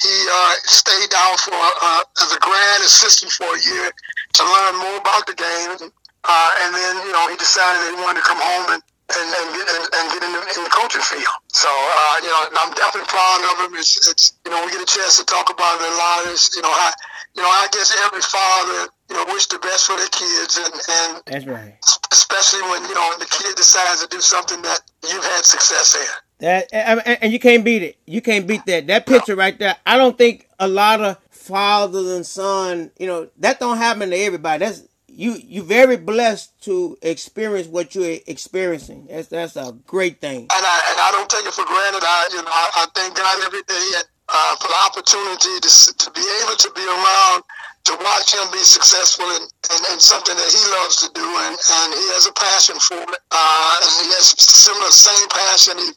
he 0.00 0.14
uh, 0.30 0.54
stayed 0.62 1.10
down 1.10 1.34
for 1.38 1.54
uh, 1.54 2.02
as 2.22 2.32
a 2.32 2.38
grad 2.38 2.80
assistant 2.80 3.32
for 3.32 3.50
a 3.50 3.60
year 3.60 3.90
to 3.90 4.42
learn 4.42 4.74
more 4.78 4.98
about 5.02 5.26
the 5.26 5.34
game. 5.34 5.90
Uh, 6.24 6.50
and 6.62 6.74
then 6.74 6.94
you 7.06 7.12
know 7.12 7.28
he 7.28 7.36
decided 7.36 7.82
that 7.82 7.90
he 7.96 8.02
wanted 8.02 8.22
to 8.22 8.26
come 8.26 8.38
home 8.38 8.74
and. 8.74 8.82
And, 9.04 9.20
and 9.20 9.46
get 9.52 9.66
and, 9.68 9.84
and 9.84 10.04
get 10.16 10.22
in 10.24 10.32
the, 10.32 10.40
in 10.56 10.60
the 10.64 10.72
coaching 10.72 11.04
field. 11.04 11.28
So 11.52 11.68
uh, 11.68 12.16
you 12.24 12.28
know, 12.32 12.40
I'm 12.56 12.72
definitely 12.72 13.06
proud 13.12 13.40
of 13.52 13.56
him. 13.68 13.78
It's, 13.78 14.00
it's 14.08 14.32
you 14.46 14.50
know 14.50 14.64
we 14.64 14.72
get 14.72 14.80
a 14.80 14.88
chance 14.88 15.18
to 15.20 15.24
talk 15.26 15.50
about 15.52 15.76
it 15.76 15.84
a 15.84 15.94
lot. 16.00 16.32
It's, 16.32 16.56
you 16.56 16.62
know, 16.62 16.72
I, 16.72 16.90
you 17.36 17.42
know, 17.42 17.48
I 17.48 17.68
guess 17.70 17.92
every 18.06 18.22
father, 18.22 18.88
you 19.10 19.16
know, 19.16 19.24
wish 19.34 19.46
the 19.46 19.58
best 19.58 19.86
for 19.86 19.96
their 19.96 20.08
kids, 20.08 20.56
and, 20.56 20.72
and 20.72 21.22
That's 21.26 21.46
right. 21.46 21.76
especially 22.12 22.62
when 22.62 22.80
you 22.88 22.94
know 22.94 23.12
the 23.18 23.26
kid 23.26 23.54
decides 23.56 24.00
to 24.02 24.08
do 24.08 24.20
something 24.22 24.62
that 24.62 24.80
you've 25.06 25.22
had 25.24 25.44
success 25.44 25.94
in. 25.96 26.06
That 26.38 26.68
and, 26.72 27.02
and- 27.04 27.18
and 27.24 27.32
you 27.32 27.38
can't 27.38 27.62
beat 27.62 27.82
it. 27.82 27.98
You 28.06 28.22
can't 28.22 28.46
beat 28.46 28.64
that. 28.66 28.86
That 28.86 29.04
picture 29.06 29.36
right 29.36 29.56
there. 29.58 29.76
I 29.84 29.98
don't 29.98 30.16
think 30.16 30.48
a 30.58 30.66
lot 30.66 31.02
of 31.02 31.18
fathers 31.30 32.10
and 32.10 32.24
son, 32.24 32.90
you 32.98 33.06
know, 33.06 33.28
that 33.38 33.60
don't 33.60 33.76
happen 33.76 34.10
to 34.10 34.16
everybody. 34.16 34.64
That's 34.64 34.82
you. 35.14 35.36
You 35.42 35.62
very 35.62 35.96
blessed 35.96 36.60
to 36.64 36.98
experience 37.02 37.68
what 37.68 37.94
you're 37.94 38.18
experiencing. 38.26 39.06
That's 39.10 39.28
that's 39.28 39.56
a 39.56 39.72
great 39.86 40.20
thing. 40.20 40.42
And 40.42 40.64
I 40.66 40.76
and 40.90 40.98
I 41.00 41.10
don't 41.12 41.30
take 41.30 41.46
it 41.46 41.54
for 41.54 41.64
granted. 41.64 42.02
I 42.02 42.28
you 42.30 42.42
know 42.42 42.50
I, 42.50 42.70
I 42.74 42.86
thank 42.94 43.16
God 43.16 43.44
every 43.46 43.62
day 43.62 43.86
uh, 44.28 44.56
for 44.56 44.68
the 44.68 44.80
opportunity 44.86 45.60
to 45.60 45.70
to 45.98 46.10
be 46.12 46.24
able 46.42 46.56
to 46.56 46.70
be 46.74 46.84
around 46.84 47.42
to 47.84 47.92
watch 48.00 48.32
him 48.32 48.48
be 48.50 48.64
successful 48.64 49.28
in, 49.36 49.42
in, 49.44 49.80
in 49.92 50.00
something 50.00 50.34
that 50.34 50.50
he 50.50 50.62
loves 50.72 51.04
to 51.04 51.08
do, 51.12 51.20
and, 51.20 51.52
and 51.52 51.88
he 51.92 52.04
has 52.16 52.24
a 52.24 52.32
passion 52.32 52.80
for 52.80 52.96
it. 52.96 53.20
Uh, 53.30 53.76
and 53.84 53.92
he 54.00 54.08
has 54.16 54.32
similar 54.40 54.88
same 54.88 55.28
passion. 55.28 55.76
He 55.76 55.92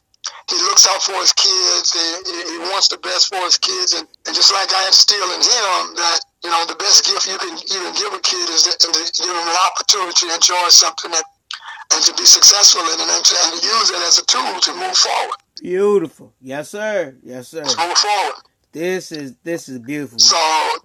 he 0.50 0.56
looks 0.68 0.86
out 0.88 1.02
for 1.02 1.14
his 1.20 1.32
kids. 1.32 1.92
He, 1.92 2.32
he- 2.52 2.58
wants 2.68 2.88
the 2.88 2.98
best 2.98 3.28
for 3.32 3.40
his 3.42 3.56
kids, 3.58 3.94
and, 3.94 4.06
and 4.26 4.34
just 4.36 4.52
like 4.52 4.68
I 4.72 4.86
instill 4.86 5.24
in 5.34 5.40
him 5.40 5.96
that 5.96 6.20
you 6.44 6.50
know 6.50 6.62
the 6.66 6.76
best 6.76 7.06
gift 7.06 7.26
you 7.26 7.38
can 7.38 7.56
you 7.58 7.80
can 7.80 7.94
give 7.96 8.12
a 8.12 8.20
kid 8.20 8.48
is 8.50 8.62
to, 8.64 8.76
to 8.76 9.22
give 9.22 9.30
him 9.34 9.48
an 9.48 9.56
opportunity 9.66 10.26
to 10.28 10.34
enjoy 10.34 10.68
something 10.68 11.10
that 11.10 11.24
and 11.94 12.04
to 12.04 12.12
be 12.14 12.24
successful 12.26 12.82
in 12.82 13.00
it 13.00 13.08
and 13.08 13.24
to, 13.24 13.34
and 13.46 13.54
use 13.62 13.90
it 13.90 13.96
as 14.06 14.18
a 14.18 14.24
tool 14.26 14.60
to 14.60 14.74
move 14.74 14.96
forward. 14.96 15.38
Beautiful. 15.62 16.32
Yes, 16.40 16.70
sir. 16.70 17.16
Yes, 17.24 17.48
sir. 17.48 17.64
To 17.64 17.76
move 17.88 17.96
forward. 17.98 18.34
This 18.72 19.10
is 19.12 19.34
this 19.42 19.68
is 19.68 19.78
beautiful. 19.80 20.18
So 20.18 20.36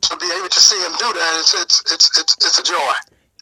to 0.01 0.17
be 0.17 0.29
able 0.39 0.49
to 0.49 0.59
see 0.59 0.79
him 0.81 0.93
do 0.97 1.09
that, 1.13 1.31
it's 1.39 1.53
it's 1.61 1.93
it's 1.93 2.19
it's, 2.19 2.33
it's 2.45 2.57
a 2.59 2.63
joy. 2.63 2.93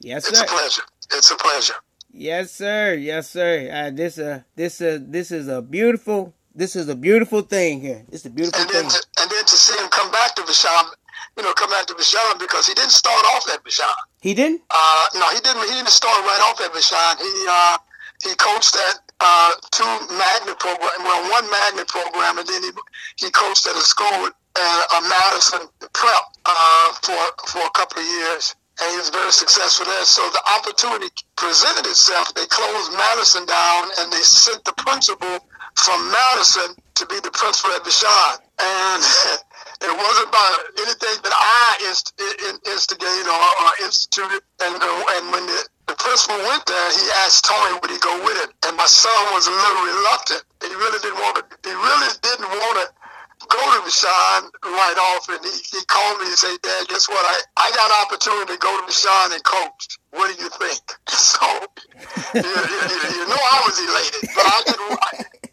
Yes, 0.02 0.28
It's 0.28 0.40
sir. 0.40 0.46
a 0.46 0.48
pleasure. 0.48 0.84
It's 1.14 1.30
a 1.32 1.36
pleasure. 1.36 1.76
Yes, 2.14 2.52
sir. 2.52 2.94
Yes, 2.96 3.30
sir. 3.30 3.70
Uh, 3.72 3.90
this 3.96 4.18
uh 4.20 4.42
this 4.56 4.82
uh 4.82 5.00
this 5.02 5.32
is 5.32 5.48
a 5.48 5.62
beautiful 5.62 6.34
this 6.54 6.76
is 6.76 6.90
a 6.90 6.96
beautiful 6.96 7.42
thing 7.42 7.82
here. 7.82 8.04
It's 8.12 8.26
a 8.26 8.30
beautiful 8.30 8.60
And 8.62 8.70
thing. 8.70 8.90
to, 8.90 9.00
and 9.22 9.32
then 9.32 9.46
to 9.46 9.56
see 9.56 9.78
him 9.82 9.90
come 9.90 10.12
back 10.12 10.36
to 10.36 10.42
Vashon, 10.42 10.92
you 11.38 11.44
know, 11.44 11.54
come 11.54 11.70
back 11.70 11.86
to 11.88 11.94
Vashon 11.94 12.40
because 12.40 12.68
he 12.68 12.74
didn't 12.74 12.92
start 12.92 13.24
off 13.36 13.48
at 13.54 13.64
Vashon. 13.64 13.96
He 14.22 14.34
didn't. 14.34 14.62
Uh, 14.70 15.06
no, 15.16 15.26
he 15.30 15.40
didn't. 15.40 15.62
He 15.64 15.76
didn't 15.76 15.88
start 15.90 16.18
right 16.26 16.42
off 16.52 16.60
at 16.60 16.72
Vashon. 16.74 17.18
He 17.22 17.46
uh, 17.48 17.78
he 18.24 18.36
coached 18.36 18.76
at 18.76 19.00
uh, 19.22 19.52
two 19.72 19.88
magnet 20.12 20.60
program, 20.60 20.92
well, 21.00 21.32
one 21.32 21.50
magnet 21.50 21.88
program, 21.88 22.38
and 22.40 22.48
then 22.48 22.62
he 22.64 22.72
he 23.16 23.32
coached 23.32 23.66
at 23.68 23.76
a 23.76 23.82
school 23.82 24.30
uh, 24.60 24.84
a 24.98 25.02
Madison 25.08 25.68
Prep 25.94 26.24
uh, 26.46 26.92
for 27.02 27.48
for 27.48 27.66
a 27.66 27.70
couple 27.72 28.02
of 28.02 28.08
years, 28.08 28.54
and 28.80 28.88
he 28.92 28.98
was 28.98 29.10
very 29.10 29.32
successful 29.32 29.86
there. 29.86 30.06
So 30.06 30.22
the 30.30 30.44
opportunity 30.58 31.10
presented 31.36 31.86
itself. 31.90 32.34
They 32.34 32.46
closed 32.48 32.92
Madison 32.94 33.46
down, 33.46 33.90
and 34.00 34.12
they 34.12 34.24
sent 34.24 34.64
the 34.64 34.74
principal 34.78 35.44
from 35.76 36.00
Madison 36.12 36.76
to 36.96 37.06
be 37.08 37.20
the 37.20 37.32
principal 37.32 37.72
at 37.72 37.84
Vashon, 37.84 38.38
and. 38.60 39.04
It 39.82 39.90
wasn't 39.90 40.30
about 40.30 40.62
anything 40.78 41.18
that 41.26 41.34
I 41.34 41.90
inst- 41.90 42.14
instigated 42.70 43.26
or, 43.26 43.34
or 43.66 43.72
instituted. 43.82 44.46
And, 44.62 44.78
and 44.78 45.24
when 45.34 45.46
the, 45.50 45.58
the 45.90 45.98
principal 45.98 46.38
went 46.46 46.66
there, 46.70 46.90
he 46.94 47.10
asked 47.26 47.50
Tony 47.50 47.82
would 47.82 47.90
he 47.90 47.98
go 47.98 48.14
with 48.22 48.38
it, 48.46 48.54
and 48.70 48.78
my 48.78 48.86
son 48.86 49.18
was 49.34 49.50
a 49.50 49.52
little 49.52 49.84
reluctant. 49.90 50.44
He 50.62 50.70
really 50.70 51.00
didn't 51.02 51.18
want 51.18 51.36
to. 51.42 51.44
He 51.66 51.74
really 51.74 52.12
didn't 52.22 52.46
want 52.46 52.76
to 52.78 53.01
go 53.52 53.60
to 53.60 53.80
Vashon 53.84 54.42
right 54.64 55.00
off, 55.12 55.28
and 55.28 55.44
he, 55.44 55.52
he 55.76 55.80
called 55.86 56.20
me 56.20 56.28
and 56.32 56.40
said, 56.40 56.56
"Dad, 56.64 56.88
guess 56.88 57.08
what? 57.10 57.20
I, 57.20 57.36
I 57.60 57.68
got 57.76 57.92
an 57.92 58.00
opportunity 58.08 58.54
to 58.56 58.60
go 58.60 58.72
to 58.80 58.84
Vashon 58.88 59.36
and 59.36 59.44
coach. 59.44 60.00
What 60.12 60.32
do 60.32 60.36
you 60.42 60.50
think?" 60.50 60.82
So, 61.12 61.46
you, 62.34 62.42
you, 62.42 63.00
you 63.14 63.26
know, 63.28 63.40
I 63.40 63.58
was 63.64 63.78
elated, 63.78 64.30
but 64.36 64.46
I 64.48 64.60
didn't. 64.66 65.00
I, 65.00 65.12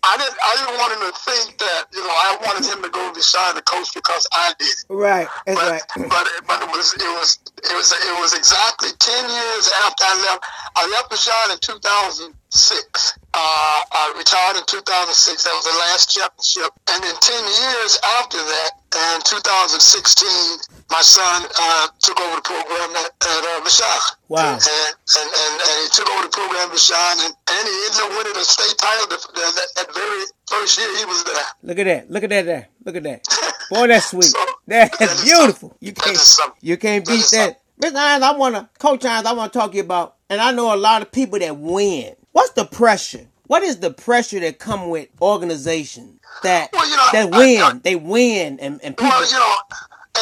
I 0.08 0.16
didn't. 0.16 0.38
I 0.40 0.52
didn't 0.56 0.76
want 0.78 0.90
him 0.94 1.02
to 1.10 1.14
think 1.18 1.58
that 1.58 1.84
you 1.92 2.00
know 2.00 2.14
I 2.14 2.38
wanted 2.46 2.64
him 2.64 2.82
to 2.82 2.88
go 2.88 3.12
to 3.12 3.18
Vashon 3.18 3.54
to 3.54 3.62
coach 3.62 3.92
because 3.94 4.26
I 4.32 4.54
did. 4.58 4.76
Right. 4.88 5.28
That's 5.46 5.58
but, 5.60 5.70
right. 5.70 5.82
But 6.08 6.24
but 6.46 6.62
it 6.62 6.70
was 6.70 6.94
it 6.94 7.12
was 7.18 7.38
it 7.58 7.74
was 7.74 7.92
it 7.92 8.16
was 8.20 8.34
exactly 8.34 8.90
ten 8.98 9.24
years 9.28 9.70
after 9.84 10.04
I 10.06 10.14
left. 10.24 10.44
I 10.76 10.82
left 10.88 11.10
Vashon 11.10 11.52
in 11.52 11.58
2006. 11.58 13.18
Uh, 13.38 13.86
I 13.94 14.18
retired 14.18 14.58
in 14.58 14.66
2006. 14.66 15.46
That 15.46 15.54
was 15.54 15.62
the 15.62 15.78
last 15.78 16.10
championship. 16.10 16.74
And 16.90 16.98
then 17.06 17.14
10 17.14 17.38
years 17.62 17.94
after 18.18 18.42
that, 18.42 18.70
in 19.14 19.22
2016, 19.22 20.74
my 20.90 20.98
son 21.06 21.46
uh, 21.46 21.86
took 22.02 22.18
over 22.18 22.34
the 22.34 22.42
program 22.42 22.90
at, 22.98 23.14
at 23.14 23.42
uh, 23.46 23.62
Vashon. 23.62 24.18
Wow. 24.26 24.58
And, 24.58 24.58
and, 24.58 25.28
and, 25.30 25.54
and 25.54 25.76
he 25.86 25.88
took 25.94 26.10
over 26.10 26.26
the 26.26 26.34
program 26.34 26.66
at 26.66 26.74
Vashon, 26.74 27.14
and, 27.30 27.32
and 27.46 27.62
he 27.62 27.74
ended 27.86 28.02
up 28.02 28.10
winning 28.18 28.36
a 28.42 28.46
state 28.48 28.74
title 28.74 29.06
the, 29.06 29.18
the, 29.22 29.44
that, 29.54 29.68
that 29.78 29.88
very 29.94 30.22
first 30.50 30.74
year 30.74 30.90
he 30.98 31.04
was 31.06 31.22
there. 31.22 31.46
Look 31.62 31.78
at 31.78 31.86
that. 31.86 32.10
Look 32.10 32.24
at 32.26 32.30
that 32.34 32.42
there. 32.42 32.66
Look 32.82 32.96
at 32.96 33.02
that. 33.06 33.22
Boy, 33.70 33.86
that's 33.86 34.10
sweet. 34.10 34.34
So, 34.34 34.44
That's 34.66 34.98
that 34.98 35.22
beautiful. 35.22 35.76
You 35.78 35.92
can't 35.92 36.18
you 36.60 36.76
can't 36.76 37.06
beat 37.06 37.26
that. 37.32 37.60
Mr. 37.80 37.94
Irons, 37.94 38.24
I 38.24 38.32
wanna 38.32 38.70
Coach 38.78 39.04
Irons, 39.04 39.26
I 39.26 39.32
wanna 39.32 39.52
talk 39.52 39.70
to 39.70 39.76
you 39.76 39.84
about 39.84 40.16
and 40.30 40.40
I 40.40 40.52
know 40.52 40.74
a 40.74 40.76
lot 40.76 41.02
of 41.02 41.12
people 41.12 41.38
that 41.38 41.56
win. 41.56 42.14
What's 42.38 42.52
the 42.54 42.66
pressure? 42.66 43.26
What 43.48 43.64
is 43.64 43.80
the 43.80 43.90
pressure 43.90 44.38
that 44.38 44.60
come 44.60 44.90
with 44.90 45.08
organizations 45.20 46.20
that 46.44 46.70
Well, 46.72 46.88
you 46.88 46.96
know, 46.96 47.08
that 47.12 47.34
I- 47.34 47.38
win? 47.38 47.62
I- 47.62 47.80
they 47.82 47.96
win 47.96 48.60
and, 48.60 48.78
and 48.84 48.96
people 48.96 49.10
Well, 49.10 49.26
you 49.26 49.38
know, 49.38 49.54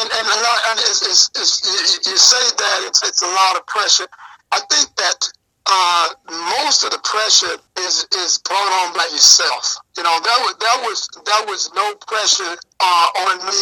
and 0.01 0.09
and, 0.09 0.25
and, 0.25 0.41
I- 0.53 0.63
and 0.71 0.79
it's, 0.79 1.05
it's, 1.05 1.29
it's, 1.37 1.53
you, 1.61 2.11
you 2.11 2.17
say 2.17 2.41
that 2.57 2.79
it's, 2.87 3.03
it's 3.07 3.21
a 3.21 3.27
lot 3.27 3.55
of 3.57 3.67
pressure. 3.67 4.07
I 4.51 4.59
think 4.71 4.95
that 4.95 5.19
uh, 5.69 6.09
most 6.57 6.83
of 6.85 6.89
the 6.89 6.97
pressure 7.03 7.53
is 7.85 8.07
is 8.17 8.39
brought 8.39 8.71
on 8.81 8.93
by 8.97 9.05
yourself. 9.11 9.77
You 9.97 10.01
know, 10.03 10.17
that 10.17 10.39
was 10.41 10.55
that 10.57 10.77
was 10.87 11.09
that 11.25 11.45
was 11.47 11.69
no 11.75 11.93
pressure 12.07 12.55
uh, 12.79 13.07
on 13.29 13.37
me 13.45 13.61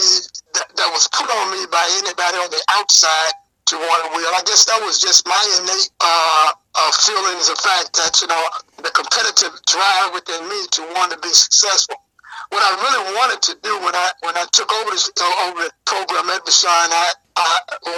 that, 0.54 0.68
that 0.78 0.90
was 0.94 1.10
put 1.12 1.28
on 1.28 1.52
me 1.52 1.66
by 1.72 1.84
anybody 2.00 2.38
on 2.38 2.50
the 2.52 2.64
outside 2.72 3.34
to 3.68 3.76
want 3.78 4.00
to 4.06 4.10
win. 4.16 4.26
I 4.34 4.42
guess 4.46 4.66
that 4.66 4.80
was 4.82 5.02
just 5.02 5.26
my 5.28 5.42
innate 5.62 5.90
uh, 6.02 6.52
uh, 6.76 6.92
feelings, 6.92 7.50
the 7.50 7.58
fact 7.58 7.94
that 7.98 8.22
you 8.22 8.28
know 8.28 8.44
the 8.84 8.92
competitive 8.92 9.54
drive 9.66 10.14
within 10.14 10.48
me 10.50 10.60
to 10.78 10.82
want 10.94 11.12
to 11.12 11.18
be 11.20 11.30
successful 11.30 11.98
what 12.50 12.62
I 12.62 12.72
really 12.78 13.04
wanted 13.16 13.42
to 13.42 13.54
do 13.64 13.74
when 13.82 13.96
I 13.96 14.12
when 14.22 14.36
I 14.38 14.46
took 14.52 14.72
over 14.72 14.92
this 14.92 15.10
uh, 15.20 15.50
over 15.50 15.66
the 15.66 15.72
program 15.86 16.30
at 16.30 16.46
Vashon, 16.46 16.70
I, 16.94 17.12
I 17.38 17.48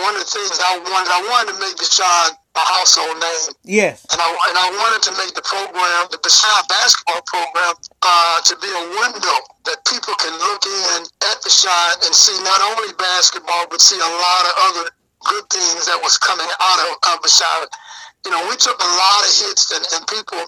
one 0.01 0.15
of 0.15 0.23
the 0.23 0.30
things 0.30 0.56
I 0.62 0.80
wanted 0.80 1.12
I 1.12 1.21
wanted 1.27 1.53
to 1.53 1.58
make 1.60 1.75
Vashon 1.75 2.32
a 2.58 2.63
household 2.73 3.21
name, 3.21 3.53
Yes. 3.69 4.01
and 4.10 4.17
I 4.17 4.25
and 4.25 4.58
I 4.58 4.67
wanted 4.82 5.01
to 5.10 5.13
make 5.19 5.34
the 5.38 5.45
program, 5.45 6.10
the 6.10 6.17
Vashon 6.17 6.62
basketball 6.69 7.21
program, 7.27 7.73
uh, 8.01 8.41
to 8.49 8.53
be 8.58 8.69
a 8.71 8.84
window 9.03 9.38
that 9.69 9.77
people 9.86 10.15
can 10.17 10.34
look 10.34 10.63
in 10.65 10.99
at 11.27 11.38
Vashon 11.43 12.08
and 12.08 12.13
see 12.15 12.38
not 12.41 12.62
only 12.73 12.93
basketball 12.97 13.67
but 13.69 13.82
see 13.82 13.99
a 13.99 14.12
lot 14.25 14.43
of 14.47 14.53
other 14.71 14.86
good 15.25 15.45
things 15.49 15.86
that 15.88 15.99
was 16.01 16.17
coming 16.17 16.47
out 16.47 16.80
of, 16.86 16.97
of. 17.01 17.19
You 18.25 18.32
know, 18.32 18.43
we 18.49 18.56
took 18.58 18.77
a 18.77 18.91
lot 18.97 19.21
of 19.23 19.32
hits 19.32 19.71
and, 19.71 19.86
and 19.95 20.01
people 20.08 20.41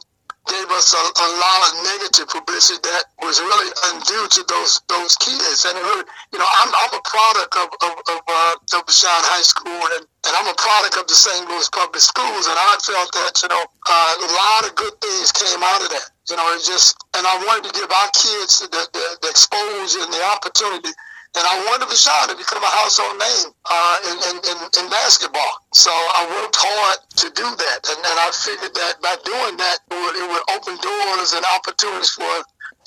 gave 0.50 0.70
us 0.74 0.98
a, 0.98 1.04
a 1.04 1.30
lot 1.38 1.60
of 1.70 1.72
negative 1.86 2.28
publicity 2.28 2.82
that 2.82 3.06
was 3.22 3.38
really 3.38 3.70
undue 3.94 4.26
to 4.34 4.42
those 4.50 4.82
those 4.90 5.14
kids. 5.22 5.64
And 5.70 5.78
really, 5.78 6.06
you 6.34 6.40
know, 6.42 6.50
I'm, 6.50 6.72
I'm 6.74 6.94
a 6.98 7.04
product 7.06 7.54
of 7.54 7.70
of, 7.86 7.94
of, 8.10 8.20
uh, 8.26 8.82
Vashon 8.90 9.22
High 9.30 9.46
School, 9.46 9.78
and, 9.78 10.04
and 10.26 10.34
I'm 10.34 10.50
a 10.50 10.58
product 10.58 10.98
of 10.98 11.06
the 11.06 11.14
St. 11.14 11.46
Louis 11.46 11.70
Public 11.70 12.02
Schools, 12.02 12.50
and 12.50 12.58
I 12.58 12.74
felt 12.82 13.14
that 13.14 13.34
you 13.46 13.50
know 13.54 13.62
uh, 13.62 14.26
a 14.26 14.30
lot 14.34 14.62
of 14.66 14.74
good 14.74 14.98
things 14.98 15.32
came 15.32 15.62
out 15.62 15.86
of 15.86 15.90
that. 15.94 16.10
You 16.30 16.38
know, 16.38 16.46
it 16.54 16.62
just, 16.62 16.94
and 17.18 17.26
I 17.26 17.42
wanted 17.46 17.70
to 17.70 17.74
give 17.74 17.90
our 17.90 18.10
kids 18.14 18.62
the, 18.62 18.70
the, 18.70 19.06
the 19.22 19.30
exposure 19.30 20.02
and 20.06 20.14
the 20.14 20.22
opportunity. 20.30 20.94
And 21.38 21.46
I 21.46 21.56
wanted 21.70 21.86
to 21.86 21.90
be 21.90 21.96
Vashon 21.96 22.34
to 22.34 22.36
become 22.36 22.64
a 22.64 22.74
household 22.74 23.18
name 23.22 23.54
uh, 23.70 23.96
in, 24.10 24.18
in, 24.30 24.36
in, 24.50 24.58
in 24.82 24.86
basketball. 24.90 25.54
So 25.74 25.92
I 25.92 26.26
worked 26.26 26.58
hard 26.58 26.98
to 27.22 27.28
do 27.30 27.46
that. 27.46 27.80
And, 27.86 28.00
and 28.02 28.18
I 28.18 28.30
figured 28.34 28.74
that 28.74 28.98
by 29.02 29.16
doing 29.22 29.56
that, 29.58 29.78
it 29.92 29.98
would, 29.98 30.16
it 30.18 30.26
would 30.26 30.46
open 30.58 30.76
doors 30.82 31.34
and 31.34 31.46
opportunities 31.54 32.10
for, 32.10 32.34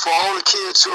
for 0.02 0.11
all 0.11 0.35
the 0.35 0.42
kids 0.42 0.83
who 0.83 0.90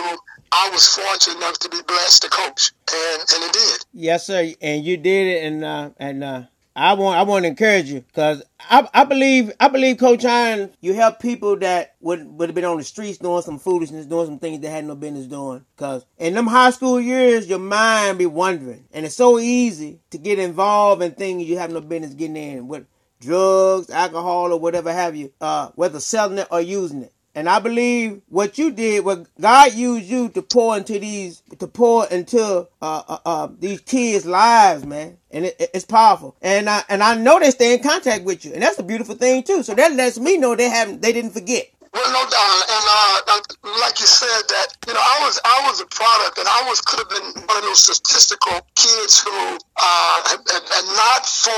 I 0.51 0.69
was 0.71 0.87
fortunate 0.87 1.37
enough 1.37 1.59
to 1.59 1.69
be 1.69 1.79
blessed 1.87 2.23
to 2.23 2.29
coach. 2.29 2.71
And, 2.91 3.21
and 3.21 3.43
it 3.47 3.53
did. 3.53 3.85
Yes, 3.93 4.27
sir, 4.27 4.53
and 4.61 4.83
you 4.83 4.97
did 4.97 5.27
it, 5.27 5.43
and 5.43 5.63
uh, 5.63 5.89
and 5.97 6.23
uh, 6.23 6.43
I 6.75 6.93
want 6.93 7.17
I 7.17 7.23
want 7.23 7.43
to 7.43 7.49
encourage 7.49 7.91
you 7.91 8.01
because 8.01 8.43
I, 8.69 8.89
I 8.93 9.03
believe 9.05 9.51
I 9.59 9.67
believe 9.67 9.97
Coach 9.97 10.25
Iron, 10.25 10.71
you 10.81 10.93
help 10.93 11.19
people 11.19 11.57
that 11.57 11.95
would 11.99 12.25
would 12.25 12.49
have 12.49 12.55
been 12.55 12.65
on 12.65 12.77
the 12.77 12.83
streets 12.83 13.17
doing 13.17 13.41
some 13.41 13.59
foolishness, 13.59 14.05
doing 14.05 14.27
some 14.27 14.39
things 14.39 14.59
they 14.59 14.69
had 14.69 14.85
no 14.85 14.95
business 14.95 15.27
doing. 15.27 15.65
Because 15.75 16.05
in 16.17 16.33
them 16.33 16.47
high 16.47 16.71
school 16.71 16.99
years, 16.99 17.47
your 17.47 17.59
mind 17.59 18.17
be 18.17 18.25
wondering, 18.25 18.85
and 18.91 19.05
it's 19.05 19.15
so 19.15 19.39
easy 19.39 19.99
to 20.11 20.17
get 20.17 20.39
involved 20.39 21.01
in 21.01 21.11
things 21.13 21.43
you 21.43 21.57
have 21.57 21.71
no 21.71 21.81
business 21.81 22.13
getting 22.13 22.37
in 22.37 22.67
with 22.67 22.85
drugs, 23.19 23.89
alcohol, 23.89 24.53
or 24.53 24.59
whatever 24.59 24.91
have 24.91 25.15
you, 25.15 25.33
uh, 25.41 25.69
whether 25.75 25.99
selling 25.99 26.37
it 26.39 26.47
or 26.51 26.61
using 26.61 27.03
it. 27.03 27.13
And 27.37 27.47
I 27.47 27.59
believe 27.59 28.23
what 28.29 28.57
you 28.57 28.71
did, 28.71 29.05
what 29.05 29.27
God 29.39 29.71
used 29.75 30.05
you 30.09 30.29
to 30.29 30.41
pour 30.41 30.75
into 30.75 30.97
these, 30.97 31.43
to 31.59 31.67
pour 31.67 32.07
into 32.07 32.41
uh, 32.81 33.03
uh, 33.07 33.17
uh, 33.23 33.47
these 33.59 33.79
kids' 33.81 34.25
lives, 34.25 34.83
man. 34.87 35.19
And 35.29 35.45
it, 35.45 35.55
it- 35.59 35.69
it's 35.75 35.85
powerful. 35.85 36.35
And 36.41 36.67
I 36.67 36.81
and 36.89 37.03
I 37.03 37.13
know 37.13 37.37
they 37.39 37.51
stay 37.51 37.75
in 37.75 37.83
contact 37.83 38.23
with 38.23 38.43
you, 38.43 38.53
and 38.53 38.63
that's 38.63 38.79
a 38.79 38.83
beautiful 38.83 39.13
thing 39.13 39.43
too. 39.43 39.61
So 39.61 39.75
that 39.75 39.93
lets 39.93 40.17
me 40.17 40.37
know 40.37 40.55
they 40.55 40.67
haven't, 40.67 41.03
they 41.03 41.13
didn't 41.13 41.33
forget. 41.33 41.69
Well, 41.93 42.09
no 42.11 42.23
doubt, 42.29 42.63
and 42.75 42.85
uh, 42.89 43.41
like 43.81 43.99
you 43.99 44.07
said, 44.07 44.41
that 44.49 44.67
you 44.87 44.93
know, 44.93 44.99
I 44.99 45.17
was 45.21 45.39
I 45.45 45.61
was 45.69 45.79
a 45.79 45.85
product, 45.85 46.39
and 46.39 46.47
I 46.47 46.63
was 46.67 46.81
could 46.81 46.99
have 46.99 47.09
been 47.09 47.43
one 47.45 47.57
of 47.57 47.63
those 47.63 47.83
statistical 47.83 48.65
kids 48.75 49.21
who, 49.21 49.29
uh, 49.77 50.21
and, 50.31 50.41
and 50.41 50.87
not 51.05 51.25
for 51.25 51.53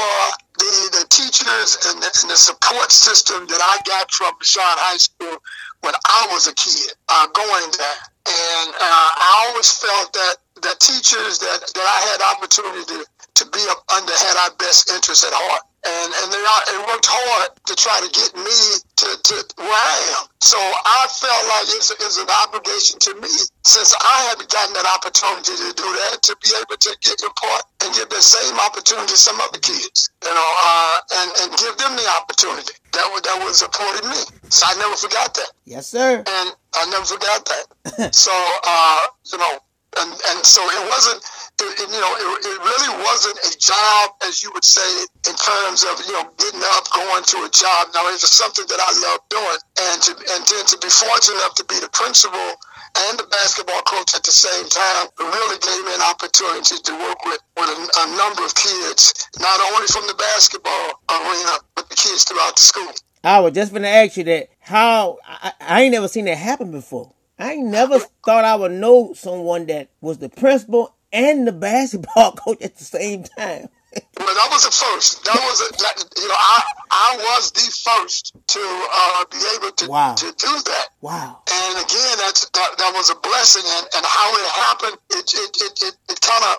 the 0.60 1.00
the 1.00 1.06
teachers 1.10 1.80
and 1.88 2.04
the, 2.04 2.12
and 2.22 2.30
the 2.30 2.38
support 2.38 2.92
system 2.92 3.48
that 3.48 3.62
I 3.64 3.80
got 3.88 4.12
from 4.12 4.36
Vashon 4.36 4.78
High 4.84 5.00
School 5.00 5.40
when 5.82 5.96
I 5.96 6.28
was 6.32 6.48
a 6.48 6.54
kid 6.54 6.92
uh, 7.08 7.28
going 7.32 7.72
there, 7.80 8.00
and 8.28 8.70
uh, 8.76 9.10
I 9.16 9.48
always 9.50 9.72
felt 9.72 10.12
that 10.14 10.36
the 10.56 10.76
teachers 10.80 11.40
that 11.40 11.60
that 11.64 11.88
I 11.88 12.00
had 12.12 12.20
opportunity 12.36 12.84
to 12.86 13.00
to 13.40 13.44
be 13.52 13.64
up 13.72 13.84
under 13.96 14.12
had 14.12 14.36
our 14.44 14.54
best 14.60 14.92
interests 14.92 15.24
at 15.24 15.32
heart. 15.34 15.64
And 15.80 16.10
and 16.12 16.28
they, 16.34 16.44
worked 16.92 17.08
hard 17.08 17.56
to 17.68 17.74
try 17.76 17.96
to 18.04 18.10
get 18.12 18.36
me 18.36 18.58
to, 19.00 19.08
to 19.16 19.36
where 19.62 19.70
I 19.72 19.98
am. 20.20 20.26
So 20.42 20.58
I 20.60 21.08
felt 21.08 21.44
like 21.56 21.68
it's, 21.78 21.92
it's 21.92 22.18
an 22.20 22.28
obligation 22.28 23.00
to 23.00 23.12
me, 23.22 23.32
since 23.64 23.96
I 23.96 24.28
haven't 24.28 24.50
gotten 24.52 24.74
that 24.76 24.88
opportunity 24.90 25.56
to 25.56 25.72
do 25.78 25.88
that, 26.04 26.20
to 26.24 26.36
be 26.44 26.52
able 26.58 26.76
to 26.76 26.92
get 27.00 27.22
your 27.22 27.32
part 27.40 27.64
and 27.86 27.94
give 27.96 28.10
the 28.10 28.20
same 28.20 28.60
opportunity 28.60 29.08
to 29.14 29.20
some 29.20 29.40
other 29.40 29.60
kids, 29.60 30.10
you 30.24 30.34
know, 30.34 30.52
uh, 30.66 30.98
and, 31.24 31.30
and 31.44 31.50
give 31.60 31.76
them 31.80 31.96
the 31.96 32.08
opportunity 32.20 32.74
that 32.92 33.08
was, 33.14 33.22
that 33.24 33.38
was 33.40 33.60
supported 33.60 34.04
me. 34.10 34.20
So 34.50 34.66
I 34.68 34.76
never 34.80 34.96
forgot 34.98 35.34
that 35.36 35.52
Yes, 35.64 35.88
sir. 35.88 36.24
and 36.26 36.48
I 36.76 36.84
never 36.92 37.06
forgot 37.06 37.46
that. 37.46 38.16
so 38.16 38.34
uh, 38.34 39.00
you 39.32 39.38
know, 39.38 39.54
and 40.02 40.10
and 40.12 40.40
so 40.44 40.60
it 40.64 40.84
wasn't. 40.90 41.24
It, 41.60 41.76
it, 41.76 41.88
you 41.92 42.00
know, 42.00 42.14
it, 42.16 42.28
it 42.48 42.58
really 42.64 42.92
wasn't 43.04 43.38
a 43.44 43.52
job, 43.60 44.16
as 44.24 44.44
you 44.44 44.52
would 44.56 44.64
say, 44.64 44.88
in 45.28 45.36
terms 45.36 45.84
of 45.84 46.00
you 46.08 46.14
know 46.16 46.26
getting 46.40 46.64
up, 46.76 46.88
going 46.92 47.24
to 47.36 47.38
a 47.44 47.52
job. 47.52 47.92
Now 47.94 48.08
it 48.08 48.16
was 48.16 48.32
something 48.32 48.66
that 48.68 48.80
I 48.80 48.92
loved 49.04 49.28
doing, 49.28 49.60
and 49.92 49.98
to 50.08 50.12
and 50.16 50.42
then 50.48 50.64
to 50.72 50.78
be 50.80 50.88
fortunate 50.88 51.44
enough 51.44 51.56
to 51.60 51.66
be 51.68 51.80
the 51.80 51.92
principal 51.92 52.56
and 52.98 53.20
the 53.20 53.28
basketball 53.30 53.82
coach 53.84 54.16
at 54.16 54.24
the 54.24 54.32
same 54.32 54.68
time 54.70 55.08
really 55.20 55.60
gave 55.60 55.86
me 55.86 55.94
an 55.94 56.02
opportunity 56.02 56.76
to 56.82 56.92
work 56.98 57.20
with 57.26 57.42
with 57.58 57.70
a, 57.70 57.78
a 57.78 58.06
number 58.18 58.44
of 58.46 58.56
kids, 58.56 59.14
not 59.40 59.60
only 59.72 59.88
from 59.88 60.08
the 60.08 60.16
basketball 60.16 61.04
arena, 61.10 61.60
but 61.76 61.90
the 61.90 61.96
kids 61.96 62.24
throughout 62.24 62.56
the 62.56 62.62
school. 62.62 62.92
I 63.24 63.40
was 63.40 63.54
just 63.54 63.74
gonna 63.74 63.88
ask 63.88 64.18
you 64.18 64.24
that. 64.26 64.50
How 64.60 65.18
I, 65.26 65.52
I 65.60 65.82
ain't 65.84 65.92
never 65.92 66.08
seen 66.08 66.26
that 66.26 66.38
happen 66.38 66.72
before. 66.72 67.14
I 67.38 67.54
ain't 67.54 67.68
never 67.68 68.00
thought 68.26 68.44
I 68.44 68.56
would 68.56 68.72
know 68.74 69.14
someone 69.14 69.66
that 69.68 69.90
was 70.02 70.18
the 70.18 70.30
principal 70.30 70.94
and 71.12 71.48
the 71.48 71.52
basketball 71.52 72.32
coach 72.38 72.62
at 72.62 72.78
the 72.78 72.84
same 72.84 73.24
time. 73.24 73.70
Well, 74.18 74.30
that 74.30 74.50
was 74.54 74.66
the 74.66 74.72
first. 74.72 75.26
That 75.26 75.42
was 75.50 75.58
a, 75.66 75.70
that, 75.82 75.98
you 76.22 76.28
know, 76.30 76.38
I 76.38 76.62
I 76.92 77.10
was 77.18 77.50
the 77.52 77.66
first 77.74 78.38
to 78.38 78.62
uh, 78.62 79.26
be 79.34 79.42
able 79.58 79.72
to 79.82 79.90
Wow. 79.90 80.14
to 80.14 80.26
do 80.30 80.54
that. 80.70 80.88
Wow. 81.02 81.42
And 81.50 81.74
again, 81.74 82.16
that's 82.22 82.46
that, 82.54 82.78
that 82.78 82.92
was 82.94 83.10
a 83.10 83.16
blessing, 83.16 83.66
and, 83.66 83.86
and 83.98 84.06
how 84.06 84.30
it 84.30 84.46
happened, 84.62 84.98
it 85.10 85.26
it 85.34 85.52
it, 85.58 85.74
it, 85.90 85.96
it 86.06 86.22
kind 86.22 86.44
of 86.54 86.56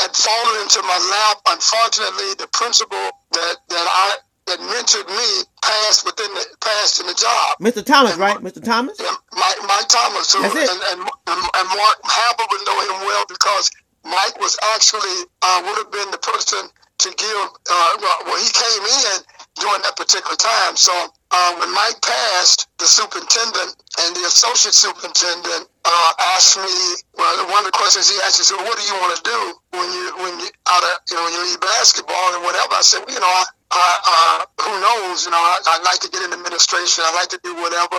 had 0.00 0.16
fallen 0.16 0.62
into 0.64 0.80
my 0.80 0.96
lap. 0.96 1.44
Unfortunately, 1.52 2.32
the 2.40 2.48
principal 2.52 3.04
that 3.36 3.56
that 3.68 3.86
I 3.92 4.16
that 4.46 4.58
mentored 4.62 5.08
me 5.10 5.28
passed 5.62 6.06
within 6.06 6.32
the 6.34 6.44
passed 6.60 7.00
in 7.00 7.06
the 7.06 7.14
job. 7.14 7.58
Mr. 7.58 7.84
Thomas, 7.84 8.16
right? 8.16 8.38
Mr. 8.38 8.62
Thomas? 8.62 8.98
Mike, 8.98 9.60
Mike 9.66 9.88
Thomas, 9.88 10.32
who, 10.32 10.42
That's 10.42 10.54
it. 10.54 10.70
And, 10.70 11.00
and, 11.02 11.40
and 11.42 11.66
Mark 11.68 11.98
Halbert 12.04 12.46
would 12.50 12.64
know 12.66 12.78
him 12.86 13.06
well 13.06 13.24
because 13.28 13.70
Mike 14.04 14.38
was 14.38 14.56
actually 14.74 15.26
uh, 15.42 15.62
would 15.66 15.78
have 15.82 15.90
been 15.90 16.10
the 16.10 16.22
person 16.22 16.70
to 16.98 17.08
give. 17.18 17.48
Uh, 17.68 17.92
well, 18.00 18.18
well, 18.26 18.38
he 18.38 18.50
came 18.54 18.84
in 18.86 19.18
during 19.58 19.82
that 19.82 19.96
particular 19.96 20.36
time. 20.36 20.76
So 20.76 20.92
uh, 21.30 21.50
when 21.58 21.74
Mike 21.74 21.98
passed, 22.00 22.68
the 22.78 22.86
superintendent 22.86 23.74
and 23.98 24.14
the 24.14 24.24
associate 24.30 24.74
superintendent 24.74 25.66
uh, 25.84 26.12
asked 26.38 26.56
me. 26.56 26.70
Well, 27.18 27.50
one 27.50 27.66
of 27.66 27.72
the 27.72 27.76
questions 27.76 28.08
he 28.08 28.16
asked 28.22 28.38
me, 28.38 28.46
"So, 28.46 28.56
what 28.62 28.78
do 28.78 28.84
you 28.86 28.96
want 29.02 29.16
to 29.18 29.22
do 29.26 29.38
when 29.74 29.88
you 29.90 30.04
when 30.22 30.34
you 30.40 30.48
out 30.70 30.84
of 30.86 30.94
you 31.10 31.16
know 31.16 31.24
when 31.24 31.34
you 31.34 31.42
leave 31.50 31.60
basketball 31.60 32.34
and 32.38 32.42
whatever?" 32.46 32.78
I 32.78 32.82
said, 32.86 33.02
well, 33.04 33.14
"You 33.14 33.20
know, 33.20 33.26
I, 33.26 33.44
I, 33.70 33.86
uh, 34.06 34.62
who 34.62 34.72
knows? 34.80 35.24
You 35.24 35.32
know, 35.32 35.42
I, 35.42 35.58
I'd 35.76 35.84
like 35.84 36.00
to 36.00 36.10
get 36.10 36.22
in 36.22 36.32
administration. 36.32 37.04
I'd 37.06 37.14
like 37.14 37.30
to 37.30 37.40
do 37.42 37.54
whatever." 37.56 37.98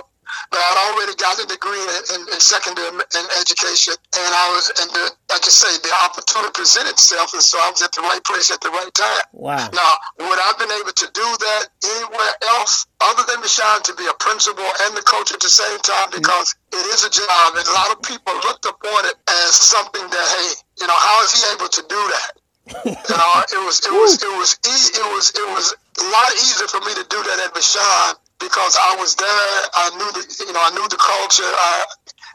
But 0.50 0.60
I'd 0.60 0.92
already 0.92 1.16
got 1.16 1.40
a 1.40 1.46
degree 1.48 1.80
in, 1.80 2.20
in, 2.20 2.20
in 2.28 2.40
secondary 2.40 2.88
in 2.92 3.24
education, 3.40 3.96
and 3.96 4.28
I 4.28 4.52
was, 4.52 4.68
and 4.76 4.88
the, 4.92 5.04
like 5.32 5.40
I 5.40 5.48
say, 5.48 5.72
the 5.80 5.92
opportunity 6.04 6.52
presented 6.52 7.00
itself, 7.00 7.32
and 7.32 7.42
so 7.42 7.56
I 7.56 7.72
was 7.72 7.80
at 7.80 7.92
the 7.92 8.04
right 8.04 8.20
place 8.24 8.50
at 8.52 8.60
the 8.60 8.68
right 8.68 8.92
time. 8.92 9.24
Wow. 9.32 9.56
Now, 9.72 9.92
would 10.20 10.40
I've 10.44 10.58
been 10.60 10.72
able 10.72 10.92
to 10.92 11.08
do 11.16 11.24
that 11.24 11.62
anywhere 11.80 12.34
else 12.60 12.84
other 13.00 13.24
than 13.24 13.40
Vashon 13.40 13.82
to 13.88 13.94
be 13.96 14.04
a 14.04 14.16
principal 14.20 14.68
and 14.84 14.96
the 14.96 15.02
coach 15.02 15.32
at 15.32 15.40
the 15.40 15.48
same 15.48 15.80
time? 15.80 16.12
Because 16.12 16.54
it 16.72 16.84
is 16.92 17.08
a 17.08 17.10
job, 17.10 17.56
and 17.56 17.64
a 17.64 17.72
lot 17.72 17.88
of 17.92 18.04
people 18.04 18.36
looked 18.44 18.68
upon 18.68 19.08
it 19.08 19.16
as 19.28 19.56
something 19.56 20.04
that, 20.12 20.26
hey, 20.28 20.48
you 20.80 20.86
know, 20.86 20.96
how 20.96 21.24
is 21.24 21.32
he 21.32 21.40
able 21.56 21.72
to 21.72 21.82
do 21.88 22.00
that? 22.12 22.32
Know, 22.68 23.32
it 23.48 23.62
was 23.64 23.80
it 23.80 23.92
was 23.92 24.12
it 24.20 24.34
was 24.36 24.50
e- 24.68 24.92
it 24.92 25.08
was 25.16 25.26
it 25.32 25.48
was 25.56 25.66
a 25.72 26.06
lot 26.12 26.30
easier 26.36 26.68
for 26.68 26.80
me 26.84 26.92
to 26.94 27.04
do 27.08 27.16
that 27.16 27.38
at 27.48 27.54
Vashon 27.56 28.14
because 28.38 28.76
I 28.76 28.96
was 29.00 29.16
there. 29.16 29.56
I 29.74 29.90
knew 29.96 30.10
the 30.12 30.22
you 30.46 30.52
know 30.52 30.60
I 30.60 30.70
knew 30.76 30.86
the 30.88 31.00
culture. 31.00 31.48
I 31.48 31.84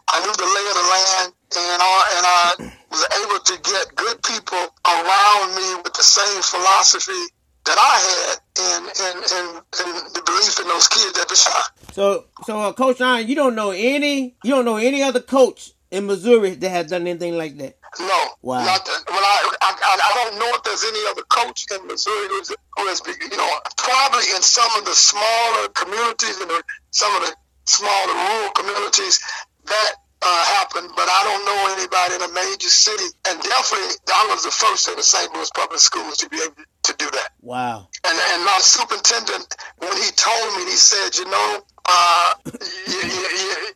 I 0.10 0.20
knew 0.26 0.34
the 0.34 0.50
lay 0.50 0.66
of 0.68 0.76
the 0.82 0.88
land, 0.90 1.30
and 1.58 1.80
I, 1.82 1.96
and 2.18 2.26
I 2.26 2.48
was 2.92 3.04
able 3.24 3.40
to 3.46 3.56
get 3.62 3.96
good 3.96 4.22
people 4.24 4.64
around 4.86 5.56
me 5.56 5.82
with 5.84 5.94
the 5.94 6.04
same 6.04 6.42
philosophy 6.42 7.24
that 7.66 7.78
I 7.80 7.96
had 8.10 8.38
and 8.60 8.84
and 8.86 9.18
and, 9.24 9.48
and 9.80 10.16
the 10.16 10.22
belief 10.26 10.60
in 10.60 10.68
those 10.68 10.88
kids 10.88 11.18
at 11.18 11.28
Vashon. 11.30 11.94
So, 11.94 12.26
so 12.44 12.60
uh, 12.60 12.74
Coach 12.74 13.00
Ryan, 13.00 13.28
you 13.28 13.36
don't 13.36 13.56
know 13.56 13.72
any, 13.72 14.36
you 14.44 14.52
don't 14.52 14.66
know 14.66 14.78
any 14.78 15.04
other 15.04 15.22
coach 15.22 15.72
in 15.92 16.08
Missouri 16.08 16.56
that 16.56 16.70
has 16.70 16.88
done 16.88 17.08
anything 17.08 17.38
like 17.38 17.58
that. 17.58 17.78
No, 18.00 18.20
Wow. 18.42 18.66
not 18.66 18.86
that. 18.86 19.02
Well, 19.10 19.22
I, 19.22 19.56
I 19.62 19.72
I 19.74 19.94
I 20.02 20.12
don't 20.24 20.40
know 20.40 20.50
if 20.56 20.64
there's 20.64 20.84
any 20.84 21.00
other 21.10 21.24
coach 21.30 21.66
in 21.72 21.86
Missouri 21.88 22.28
who's 22.30 22.50
who 22.50 22.88
has 22.88 23.02
been, 23.02 23.16
you 23.32 23.38
know 23.38 23.50
probably 23.78 24.24
in 24.36 24.42
some 24.42 24.70
of 24.80 24.86
the 24.86 24.96
smaller 24.96 25.68
communities 25.76 26.40
and 26.40 26.50
some 26.92 27.14
of 27.16 27.22
the 27.22 27.36
smaller 27.66 28.14
rural 28.14 28.52
communities 28.52 29.20
that 29.66 29.92
uh, 30.24 30.46
happened, 30.56 30.90
but 30.96 31.04
I 31.04 31.22
don't 31.28 31.44
know 31.46 31.60
anybody 31.76 32.16
in 32.16 32.22
a 32.24 32.34
major 32.34 32.70
city, 32.70 33.12
and 33.28 33.42
definitely 33.44 33.96
I 34.08 34.28
was 34.32 34.44
the 34.44 34.52
first 34.52 34.88
in 34.88 34.96
the 34.96 35.04
St. 35.04 35.34
Louis 35.36 35.52
public 35.54 35.80
schools 35.80 36.18
to 36.18 36.30
be 36.30 36.38
able 36.38 36.56
to 36.56 36.94
do 36.98 37.12
that. 37.12 37.30
Wow. 37.42 37.90
And, 38.06 38.18
and 38.32 38.46
my 38.46 38.58
superintendent, 38.60 39.56
when 39.80 39.92
he 40.00 40.10
told 40.16 40.56
me, 40.56 40.64
he 40.64 40.78
said, 40.80 41.16
you 41.20 41.26
know, 41.30 41.64
uh, 41.86 42.34
you, 42.88 43.02
you, 43.04 43.26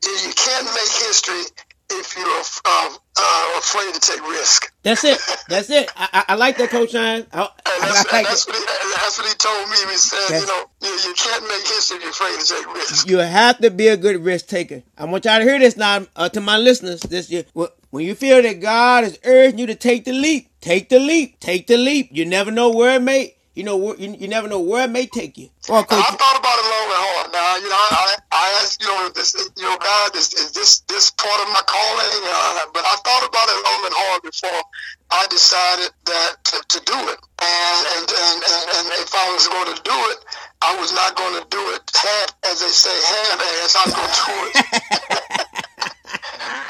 you, 0.07 0.11
you 0.23 0.33
can't 0.35 0.67
make 0.71 0.93
history 1.03 1.43
if 1.89 2.17
you're 2.17 2.25
uh, 2.65 2.95
uh, 3.17 3.59
afraid 3.59 3.93
to 3.93 3.99
take 3.99 4.21
risk. 4.27 4.73
That's 4.83 5.03
it. 5.03 5.19
That's 5.49 5.69
it. 5.69 5.89
I, 5.95 6.25
I, 6.29 6.35
like 6.35 6.57
that, 6.57 6.69
Coach 6.69 6.93
Ryan. 6.93 7.25
I, 7.31 7.41
And 7.41 7.49
that's, 7.81 7.95
I 7.95 7.99
and 7.99 8.11
like 8.11 8.27
that's, 8.27 8.47
what 8.47 8.55
he, 8.55 8.63
that's 8.95 9.17
what 9.17 9.27
he 9.27 9.33
told 9.35 9.69
me. 9.69 9.91
He 9.91 9.97
said, 9.97 10.19
That's- 10.29 10.41
you 10.41 10.47
know, 10.47 10.65
you, 10.81 11.09
you 11.09 11.13
can't 11.15 11.43
make 11.43 11.67
history 11.67 11.97
if 11.97 12.03
you're 12.03 12.11
afraid 12.11 12.39
to 12.39 12.45
take 12.55 12.73
risk. 12.73 13.07
You 13.09 13.17
have 13.19 13.57
to 13.59 13.69
be 13.71 13.87
a 13.87 13.97
good 13.97 14.23
risk 14.23 14.47
taker. 14.47 14.83
I 14.97 15.05
want 15.05 15.25
y'all 15.25 15.39
to 15.39 15.43
hear 15.43 15.59
this 15.59 15.77
now 15.77 16.05
uh, 16.15 16.29
to 16.29 16.41
my 16.41 16.57
listeners. 16.57 17.01
This 17.01 17.29
year, 17.29 17.45
when 17.89 18.05
you 18.05 18.15
feel 18.15 18.41
that 18.41 18.59
God 18.61 19.03
is 19.05 19.19
urging 19.23 19.59
you 19.59 19.67
to 19.67 19.75
take 19.75 20.05
the 20.05 20.13
leap, 20.13 20.49
take 20.61 20.89
the 20.89 20.99
leap, 20.99 21.39
take 21.39 21.67
the 21.67 21.77
leap. 21.77 22.09
You 22.11 22.25
never 22.25 22.51
know 22.51 22.69
where 22.69 22.95
it 22.95 23.01
may. 23.01 23.36
You 23.57 23.63
know, 23.65 23.73
where- 23.75 23.97
you, 23.97 24.13
you 24.13 24.27
never 24.27 24.47
know 24.47 24.59
where 24.61 24.85
it 24.85 24.91
may 24.93 25.07
take 25.09 25.33
you. 25.35 25.49
Well, 25.67 25.81
I 25.81 25.89
Coach, 25.89 26.05
thought 26.05 26.37
about 26.37 26.57
it 26.61 26.67
long 26.69 26.87
and 26.93 27.01
hard. 27.09 27.27
Now, 27.33 27.57
you 27.57 27.69
know, 27.73 27.85
I, 27.89 28.13
I 28.29 28.45
asked, 28.61 28.77
you 28.77 28.87
know, 28.87 29.09
this, 29.17 29.33
you 29.33 29.65
know, 29.65 29.77
God, 29.81 30.13
is, 30.15 30.29
is 30.37 30.51
this 30.53 30.85
this 30.85 31.09
part 31.09 31.41
of 31.41 31.49
my 31.49 31.65
calling? 31.65 32.21
Uh, 32.21 32.69
but 32.69 32.85
I 32.85 32.95
thought 33.01 33.25
about 33.25 33.49
it 33.49 33.57
long 33.65 33.81
and 33.89 33.95
hard 33.97 34.21
before 34.21 34.61
I 35.09 35.25
decided 35.33 35.89
that 36.05 36.37
to, 36.53 36.55
to 36.69 36.79
do 36.85 36.97
it. 37.09 37.17
And 37.41 37.81
and, 37.97 38.05
and 38.05 38.37
and 38.45 38.65
and 38.77 38.85
if 39.01 39.09
I 39.17 39.25
was 39.33 39.49
going 39.49 39.73
to 39.73 39.79
do 39.81 39.97
it, 40.13 40.19
I 40.61 40.77
was 40.77 40.93
not 40.93 41.17
going 41.17 41.41
to 41.41 41.45
do 41.49 41.63
it 41.73 41.81
half, 41.97 42.29
as 42.45 42.61
they 42.61 42.69
say, 42.69 42.93
half-ass. 42.93 43.73
I 43.73 43.83
was 43.89 43.95
going 43.97 44.13
to 44.13 44.21
do 44.21 44.37
it. 44.53 45.41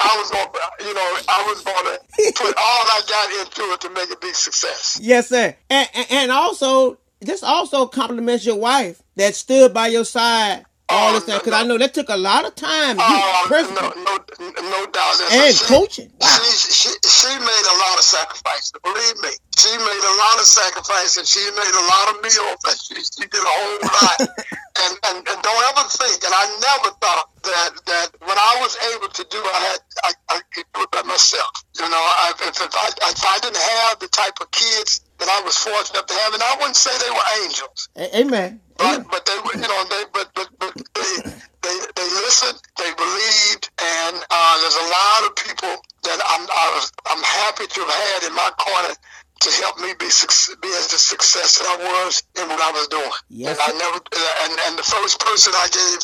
I 0.08 0.16
was 0.16 0.30
going, 0.30 0.46
to 0.46 0.84
you 0.84 0.94
know, 0.94 1.18
I 1.28 1.44
was 1.46 1.62
going 1.62 1.84
to 1.84 2.32
put 2.34 2.56
all 2.56 2.62
I 2.62 3.02
got 3.08 3.46
into 3.46 3.62
it 3.74 3.80
to 3.82 3.90
make 3.90 4.10
it 4.10 4.20
big 4.20 4.34
success. 4.34 4.98
yes, 5.02 5.28
sir. 5.28 5.54
And, 5.68 5.88
and, 5.94 6.06
and 6.10 6.30
also, 6.30 6.98
this 7.20 7.42
also 7.42 7.86
compliments 7.86 8.46
your 8.46 8.56
wife 8.56 9.02
that 9.16 9.34
stood 9.34 9.74
by 9.74 9.88
your 9.88 10.04
side 10.04 10.64
all 10.88 11.10
oh, 11.10 11.12
this 11.14 11.24
time. 11.26 11.38
Because 11.38 11.52
I 11.52 11.64
know 11.64 11.78
that 11.78 11.92
took 11.92 12.08
a 12.08 12.16
lot 12.16 12.46
of 12.46 12.54
time. 12.54 12.96
Oh, 12.98 13.44
personally. 13.46 13.92
no, 14.02 14.16
no, 14.16 14.48
no 14.48 14.80
doubt. 14.88 15.20
And 15.32 15.54
she, 15.54 15.64
coaching. 15.64 16.10
Wow. 16.20 16.28
She, 16.40 16.72
she, 16.72 16.90
she 17.04 17.32
made 17.38 17.66
a 17.68 17.76
lot 17.76 17.96
of 18.00 18.04
sacrifices. 18.04 18.72
Believe 18.82 19.16
me, 19.22 19.30
she 19.58 19.72
made 19.76 20.04
a 20.04 20.14
lot 20.16 20.36
of 20.40 20.46
sacrifices. 20.48 21.28
She 21.28 21.44
made 21.52 21.74
a 21.74 21.84
lot 21.92 22.06
of 22.12 22.22
meals. 22.24 22.60
and 22.64 22.78
She, 22.80 22.96
she 23.04 23.28
did 23.28 23.42
a 23.42 23.52
whole 23.52 23.78
lot. 23.84 24.18
and, 24.84 24.92
and 25.12 25.18
and 25.28 25.38
don't 25.42 25.64
ever 25.74 25.84
think. 25.88 26.24
And 26.24 26.32
I 26.34 26.44
never 26.62 26.90
thought 27.02 27.26
that 27.42 27.70
that 27.86 28.08
when 28.22 28.38
I 28.38 28.58
was 28.60 28.76
able 28.94 29.08
to 29.08 29.24
do, 29.28 29.40
I 29.42 29.60
had 29.72 29.80
I, 30.04 30.10
I 30.28 30.40
could 30.54 30.66
do 30.74 30.82
it 30.82 30.90
by 30.90 31.02
myself. 31.02 31.50
You 31.76 31.88
know, 31.88 31.98
I, 31.98 32.32
if, 32.38 32.60
if 32.60 32.74
I 32.74 32.88
if 33.10 33.24
I 33.24 33.38
didn't 33.42 33.60
have 33.60 33.98
the 33.98 34.08
type 34.08 34.40
of 34.40 34.50
kids 34.50 35.02
that 35.18 35.28
I 35.28 35.42
was 35.42 35.56
fortunate 35.56 36.06
to 36.06 36.14
have, 36.14 36.34
and 36.34 36.42
I 36.42 36.54
wouldn't 36.56 36.76
say 36.76 36.94
they 36.98 37.10
were 37.10 37.28
angels. 37.44 37.88
Amen. 38.14 38.60
But 38.78 39.10
but 39.10 39.26
they 39.26 39.38
were 39.42 39.54
you 39.58 39.66
know 39.66 39.82
they 39.90 40.02
but 40.12 40.30
but, 40.34 40.48
but 40.58 40.72
they, 40.94 41.12
they 41.66 41.76
they 41.98 42.08
listened 42.22 42.58
they 42.78 42.90
believed 42.94 43.70
and 43.74 44.16
uh, 44.30 44.54
there's 44.62 44.78
a 44.78 44.88
lot 44.88 45.20
of 45.26 45.34
people 45.34 45.74
that 46.06 46.18
I'm 46.22 46.46
I 46.46 46.66
was, 46.78 46.92
I'm 47.10 47.22
happy 47.22 47.66
to 47.66 47.80
have 47.80 47.90
had 47.90 48.30
in 48.30 48.34
my 48.34 48.50
corner 48.54 48.94
to 48.94 49.50
help 49.62 49.78
me 49.78 49.94
be 50.60 50.68
as 50.80 50.88
the 50.88 50.98
success 50.98 51.58
that 51.58 51.68
I 51.68 51.76
was 51.84 52.22
in 52.40 52.48
what 52.48 52.60
I 52.60 52.70
was 52.72 52.88
doing. 52.88 53.18
Yes, 53.28 53.56
and 53.56 53.60
I 53.60 53.70
never 53.78 53.98
and 54.00 54.52
and 54.66 54.74
the 54.78 54.86
first 54.86 55.20
person 55.20 55.52
I 55.54 55.68
gave 55.68 56.00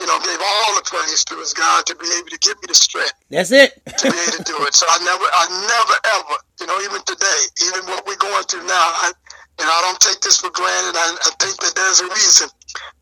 you 0.00 0.06
know 0.06 0.18
gave 0.20 0.38
all 0.40 0.76
the 0.76 0.84
praise 0.84 1.24
to 1.32 1.34
is 1.40 1.54
God 1.54 1.86
to 1.86 1.94
be 1.96 2.06
able 2.18 2.28
to 2.30 2.38
give 2.38 2.56
me 2.60 2.66
the 2.68 2.74
strength 2.78 3.16
That's 3.30 3.50
it. 3.52 3.80
to 3.98 4.10
be 4.10 4.18
able 4.18 4.38
to 4.38 4.44
do 4.44 4.56
it. 4.68 4.74
So 4.74 4.86
I 4.88 4.98
never, 5.04 5.24
I 5.24 5.44
never 5.48 5.96
ever, 6.20 6.36
you 6.60 6.66
know, 6.66 6.78
even 6.84 7.00
today, 7.08 7.40
even 7.68 7.88
what 7.88 8.06
we're 8.06 8.20
going 8.20 8.44
through 8.44 8.66
now, 8.66 8.86
I, 9.04 9.12
you 9.58 9.64
know, 9.66 9.72
I 9.72 9.80
don't 9.82 10.00
take 10.00 10.20
this 10.20 10.38
for 10.38 10.50
granted. 10.50 10.94
I, 10.94 11.16
I 11.18 11.30
think 11.42 11.56
that 11.60 11.74
there's 11.74 12.00
a 12.00 12.08
reason 12.08 12.48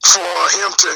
for 0.07 0.31
him 0.57 0.71
to 0.73 0.91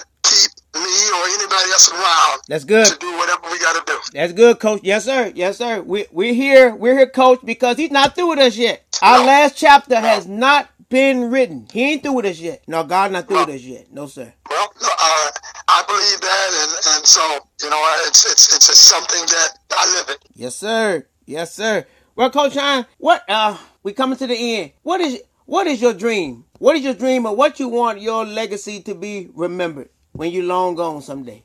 me 0.78 1.10
or 1.10 1.24
anybody 1.26 1.70
else 1.72 1.90
around 1.92 2.40
That's 2.48 2.64
good. 2.64 2.86
to 2.86 2.96
do 2.98 3.10
whatever 3.16 3.42
we 3.50 3.58
got 3.58 3.74
to 3.84 3.92
do. 3.92 3.98
That's 4.12 4.32
good, 4.32 4.58
Coach. 4.60 4.80
Yes, 4.84 5.04
sir. 5.04 5.32
Yes, 5.34 5.58
sir. 5.58 5.80
We 5.82 6.06
we're 6.12 6.34
here. 6.34 6.74
We're 6.74 6.94
here, 6.96 7.08
Coach, 7.08 7.40
because 7.44 7.76
he's 7.76 7.90
not 7.90 8.14
through 8.14 8.30
with 8.30 8.38
us 8.38 8.56
yet. 8.56 8.84
Our 9.02 9.20
No. 9.20 9.26
last 9.26 9.56
chapter 9.56 9.96
has 9.98 10.26
not 10.26 10.68
been 10.88 11.30
written. 11.30 11.66
He 11.72 11.92
ain't 11.92 12.02
through 12.02 12.12
with 12.14 12.26
us 12.26 12.38
yet. 12.40 12.62
No, 12.68 12.84
God 12.84 13.12
not 13.12 13.26
through 13.28 13.46
with 13.46 13.54
us 13.56 13.62
yet. 13.62 13.92
No, 13.92 14.06
sir. 14.06 14.32
Well, 14.48 14.72
no, 14.82 14.88
uh, 14.88 15.30
I 15.68 15.82
believe 15.86 16.20
that, 16.20 16.50
and, 16.62 16.96
and 16.96 17.06
so 17.06 17.20
you 17.62 17.70
know, 17.70 17.82
it's 18.06 18.24
it's 18.30 18.54
it's 18.68 18.78
something 18.78 19.20
that 19.26 19.48
I 19.72 19.94
live 19.96 20.08
it. 20.10 20.18
Yes, 20.34 20.56
sir. 20.56 21.06
Yes, 21.26 21.54
sir. 21.54 21.86
Well, 22.16 22.30
Coach 22.30 22.56
Ryan, 22.56 22.86
what 22.98 23.22
uh 23.28 23.56
we 23.82 23.92
coming 23.92 24.18
to 24.18 24.26
the 24.26 24.34
end. 24.58 24.72
What 24.82 25.00
is 25.00 25.22
what 25.46 25.66
is 25.66 25.80
your 25.80 25.94
dream? 25.94 26.44
What 26.58 26.76
is 26.76 26.82
your 26.82 26.94
dream 26.94 27.24
of 27.26 27.36
what 27.36 27.58
you 27.60 27.68
want 27.68 28.00
your 28.00 28.24
legacy 28.26 28.80
to 28.82 28.94
be 28.94 29.28
remembered 29.34 29.88
when 30.12 30.32
you 30.32 30.42
long 30.42 30.74
gone 30.74 31.02
someday? 31.02 31.42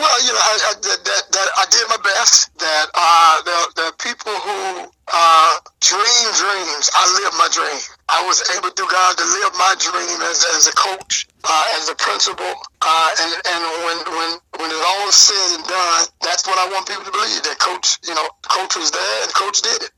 Well, 0.00 0.22
you 0.24 0.32
know, 0.32 0.40
I, 0.40 0.56
I, 0.64 0.72
that, 0.80 1.00
that, 1.04 1.24
that 1.28 1.48
I 1.60 1.64
did 1.68 1.84
my 1.88 2.00
best. 2.00 2.56
That 2.56 2.86
uh, 2.94 3.42
there 3.76 3.84
are 3.84 3.96
people 4.00 4.32
who 4.32 4.88
uh, 5.12 5.50
dream 5.80 6.26
dreams. 6.40 6.88
I 6.96 7.04
live 7.20 7.36
my 7.36 7.48
dream. 7.52 7.80
I 8.08 8.24
was 8.24 8.40
able 8.56 8.70
through 8.70 8.88
God 8.88 9.18
to 9.18 9.24
live 9.24 9.52
my 9.60 9.74
dream 9.76 10.20
as, 10.24 10.40
as 10.56 10.66
a 10.68 10.72
coach, 10.72 11.28
uh, 11.44 11.76
as 11.76 11.88
a 11.88 11.94
principal, 11.94 12.48
uh, 12.80 13.10
and 13.20 13.30
and 13.44 13.62
when 13.84 13.98
when 14.16 14.30
when 14.56 14.68
it's 14.72 14.84
all 14.88 15.12
said 15.12 15.60
and 15.60 15.64
done, 15.68 16.06
that's 16.24 16.46
what 16.46 16.56
I 16.56 16.66
want 16.72 16.88
people 16.88 17.04
to 17.04 17.12
believe. 17.12 17.42
That 17.44 17.58
coach, 17.60 17.98
you 18.08 18.14
know, 18.14 18.26
coach 18.48 18.76
was 18.76 18.90
there 18.90 19.22
and 19.24 19.34
coach 19.34 19.60
did 19.60 19.80
it. 19.84 19.92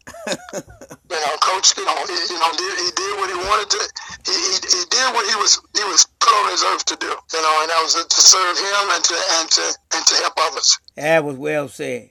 you 1.13 1.21
know, 1.21 1.37
coach, 1.45 1.77
you 1.77 1.85
know, 1.85 1.99
he, 2.09 2.17
you 2.33 2.39
know, 2.41 2.51
did, 2.57 2.73
he 2.81 2.89
did 2.97 3.13
what 3.21 3.29
he 3.29 3.37
wanted 3.37 3.69
to. 3.69 3.81
He, 4.25 4.33
he, 4.33 4.55
he 4.65 4.81
did 4.89 5.09
what 5.13 5.29
he 5.29 5.37
was 5.37 5.61
he 5.77 5.85
was 5.85 6.07
put 6.21 6.33
on 6.33 6.51
his 6.51 6.65
earth 6.65 6.85
to 6.87 6.97
do. 6.97 7.07
You 7.07 7.43
know, 7.43 7.55
and 7.61 7.71
that 7.71 7.81
was 7.83 7.95
to 7.95 8.21
serve 8.21 8.57
him 8.57 8.87
and 8.97 9.05
to 9.05 9.17
and 9.39 9.51
to 9.51 9.65
and 9.95 10.07
to 10.07 10.15
help 10.17 10.35
others. 10.41 10.79
That 10.97 11.25
was 11.25 11.37
well 11.37 11.69
said. 11.69 12.11